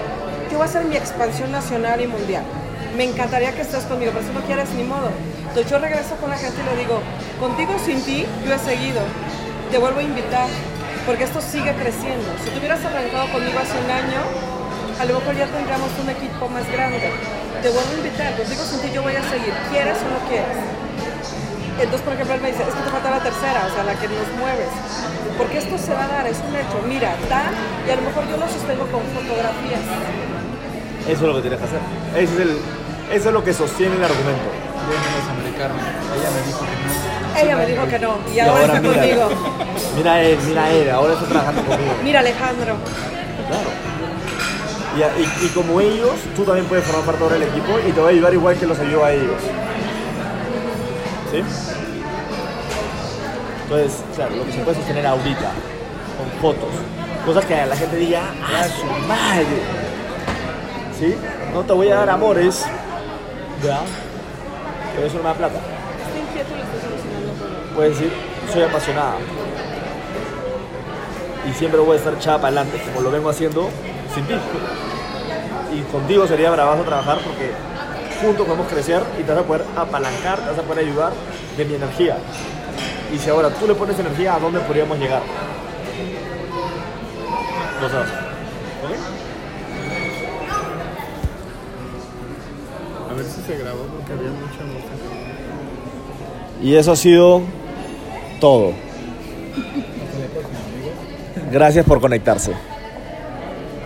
yo 0.52 0.58
voy 0.58 0.68
a 0.68 0.70
hacer 0.70 0.84
mi 0.84 0.98
expansión 0.98 1.52
nacional 1.52 2.02
y 2.02 2.08
mundial. 2.08 2.44
Me 2.98 3.06
encantaría 3.06 3.56
que 3.56 3.62
estés 3.62 3.86
conmigo, 3.86 4.12
pero 4.14 4.28
si 4.28 4.34
no 4.34 4.42
quieres, 4.42 4.70
ni 4.72 4.84
modo. 4.84 5.10
Entonces 5.48 5.72
yo 5.72 5.80
regreso 5.80 6.16
con 6.20 6.30
la 6.30 6.36
gente 6.36 6.60
y 6.60 6.76
le 6.76 6.82
digo, 6.84 7.00
contigo 7.40 7.72
sin 7.80 8.04
ti, 8.04 8.26
yo 8.46 8.54
he 8.54 8.60
seguido. 8.60 9.00
Te 9.72 9.78
vuelvo 9.78 10.00
a 10.00 10.04
invitar, 10.04 10.48
porque 11.06 11.24
esto 11.24 11.40
sigue 11.40 11.74
creciendo. 11.76 12.28
Si 12.44 12.52
tú 12.52 12.60
hubieras 12.60 12.84
arrancado 12.84 13.32
conmigo 13.32 13.60
hace 13.60 13.80
un 13.80 13.90
año, 13.90 14.20
a 15.00 15.06
lo 15.06 15.20
mejor 15.20 15.36
ya 15.38 15.48
tendríamos 15.48 15.90
un 16.04 16.10
equipo 16.10 16.50
más 16.50 16.68
grande. 16.70 17.16
Te 17.64 17.70
vuelvo 17.70 17.88
a 17.88 17.98
invitar, 18.04 18.36
contigo 18.36 18.64
sin 18.68 18.82
ti 18.82 18.92
yo 18.94 19.04
voy 19.04 19.16
a 19.16 19.24
seguir, 19.24 19.56
quieres 19.72 19.98
o 20.04 20.08
no 20.12 20.20
quieres. 20.28 20.60
Entonces, 21.80 22.02
por 22.02 22.14
ejemplo, 22.14 22.36
él 22.36 22.42
me 22.42 22.52
dice, 22.52 22.64
es 22.68 22.76
que 22.76 22.84
te 22.84 22.92
falta 22.92 23.10
la 23.10 23.24
tercera, 23.24 23.72
o 23.72 23.74
sea, 23.74 23.88
la 23.88 23.96
que 23.96 24.08
nos 24.12 24.28
mueves. 24.36 24.70
Porque 25.38 25.58
esto 25.64 25.78
se 25.78 25.94
va 25.96 26.04
a 26.06 26.08
dar, 26.08 26.28
es 26.28 26.38
un 26.44 26.54
hecho. 26.54 26.78
Mira, 26.86 27.16
da, 27.32 27.48
y 27.88 27.90
a 27.90 27.96
lo 27.96 28.04
mejor 28.04 28.28
yo 28.28 28.36
lo 28.36 28.48
sostengo 28.52 28.86
con 28.92 29.02
fotografías. 29.16 30.41
Eso 31.08 31.14
es 31.14 31.22
lo 31.22 31.36
que 31.36 31.42
tienes 31.42 31.60
que 31.60 31.66
hacer. 31.66 31.80
Ese 32.16 32.34
es 32.34 32.40
el, 32.40 32.58
eso 33.12 33.28
es 33.30 33.34
lo 33.34 33.44
que 33.44 33.54
sostiene 33.54 33.96
el 33.96 34.04
argumento. 34.04 34.42
Ella 36.16 36.30
me 36.32 36.48
dijo 36.48 36.60
que 36.60 36.78
no. 36.78 37.42
Ella 37.42 37.56
me 37.58 37.66
dijo 37.66 37.88
que 37.88 38.00
no, 38.00 38.18
y 38.34 38.40
ahora, 38.40 38.66
está 38.66 38.82
mira, 38.82 38.94
conmigo. 38.94 39.30
mira 39.96 40.22
él, 40.22 40.38
mira 40.46 40.70
él, 40.72 40.90
ahora 40.92 41.14
está 41.14 41.26
trabajando 41.26 41.62
conmigo. 41.64 41.94
Mira, 42.04 42.20
Alejandro. 42.20 42.76
Claro. 43.48 43.72
Y- 45.18 45.46
y 45.46 45.50
como 45.50 45.80
ellos, 45.80 46.12
tú 46.36 46.44
también 46.44 46.66
puedes 46.68 46.84
formar 46.86 47.06
parte 47.06 47.24
ahora 47.24 47.36
del 47.36 47.48
equipo 47.48 47.80
y 47.88 47.92
te 47.94 48.02
va 48.02 48.08
a 48.08 48.10
ayudar 48.12 48.34
igual 48.34 48.58
que 48.58 48.66
los 48.68 48.78
ayudó 48.80 49.06
a 49.06 49.12
ellos. 49.14 49.42
¿Sí? 51.32 51.42
Entonces, 53.64 54.04
claro, 54.16 54.36
lo 54.36 54.46
que 54.46 54.52
se 54.52 54.60
puede 54.60 54.78
sostener 54.78 55.08
ahorita, 55.08 55.52
con 56.18 56.42
fotos, 56.42 56.70
cosas 57.26 57.46
que 57.46 57.66
la 57.66 57.76
gente 57.76 57.96
diga, 57.96 58.22
¡ah, 58.44 58.66
su 58.68 58.86
madre! 59.08 59.46
¿Sí? 61.02 61.16
No 61.52 61.64
te 61.64 61.74
voy 61.74 61.90
a 61.90 61.96
dar 61.96 62.12
amores, 62.12 62.64
¿ya? 63.64 63.80
Pero 64.94 65.08
eso 65.08 65.18
no 65.18 65.24
me 65.24 65.30
da 65.30 65.34
plata. 65.34 65.56
Este 66.06 66.20
inquieto 66.20 66.56
lo 66.56 66.62
estoy 66.62 66.80
solucionando 66.80 67.44
con 67.44 67.76
Puedes 67.76 67.98
decir, 67.98 68.14
soy 68.54 68.62
apasionada. 68.62 69.16
Y 71.50 71.54
siempre 71.54 71.80
voy 71.80 71.96
a 71.96 71.98
estar 71.98 72.14
echada 72.14 72.38
para 72.38 72.50
adelante, 72.50 72.80
como 72.86 73.02
lo 73.02 73.10
vengo 73.10 73.32
haciendo 73.32 73.68
sin 74.14 74.28
ti. 74.28 74.36
Y 75.74 75.82
contigo 75.92 76.28
sería 76.28 76.52
bravazo 76.52 76.84
trabajar 76.84 77.18
porque 77.26 77.52
juntos 78.24 78.46
podemos 78.46 78.68
crecer 78.68 79.02
y 79.20 79.24
te 79.24 79.32
vas 79.32 79.42
a 79.42 79.48
poder 79.48 79.66
apalancar, 79.76 80.38
te 80.38 80.52
vas 80.52 80.60
a 80.60 80.62
poder 80.62 80.86
ayudar 80.86 81.14
de 81.58 81.66
mi 81.66 81.74
energía. 81.74 82.18
Y 83.12 83.18
si 83.18 83.28
ahora 83.28 83.50
tú 83.50 83.66
le 83.66 83.74
pones 83.74 83.98
energía, 83.98 84.36
¿a 84.36 84.40
dónde 84.40 84.60
podríamos 84.60 85.00
llegar? 85.00 85.24
Lo 87.82 87.90
sabes. 87.90 88.10
¿Ok? 88.84 89.22
A 93.11 93.11
ver 93.22 93.32
si 93.32 93.42
se 93.42 93.58
grabó 93.58 93.84
porque 93.84 94.14
había 94.14 94.32
mucha 94.32 94.64
música. 94.66 94.94
Y 96.62 96.76
eso 96.76 96.92
ha 96.92 96.96
sido 96.96 97.42
todo. 98.40 98.74
Gracias 101.52 101.84
por 101.86 102.00
conectarse. 102.00 102.54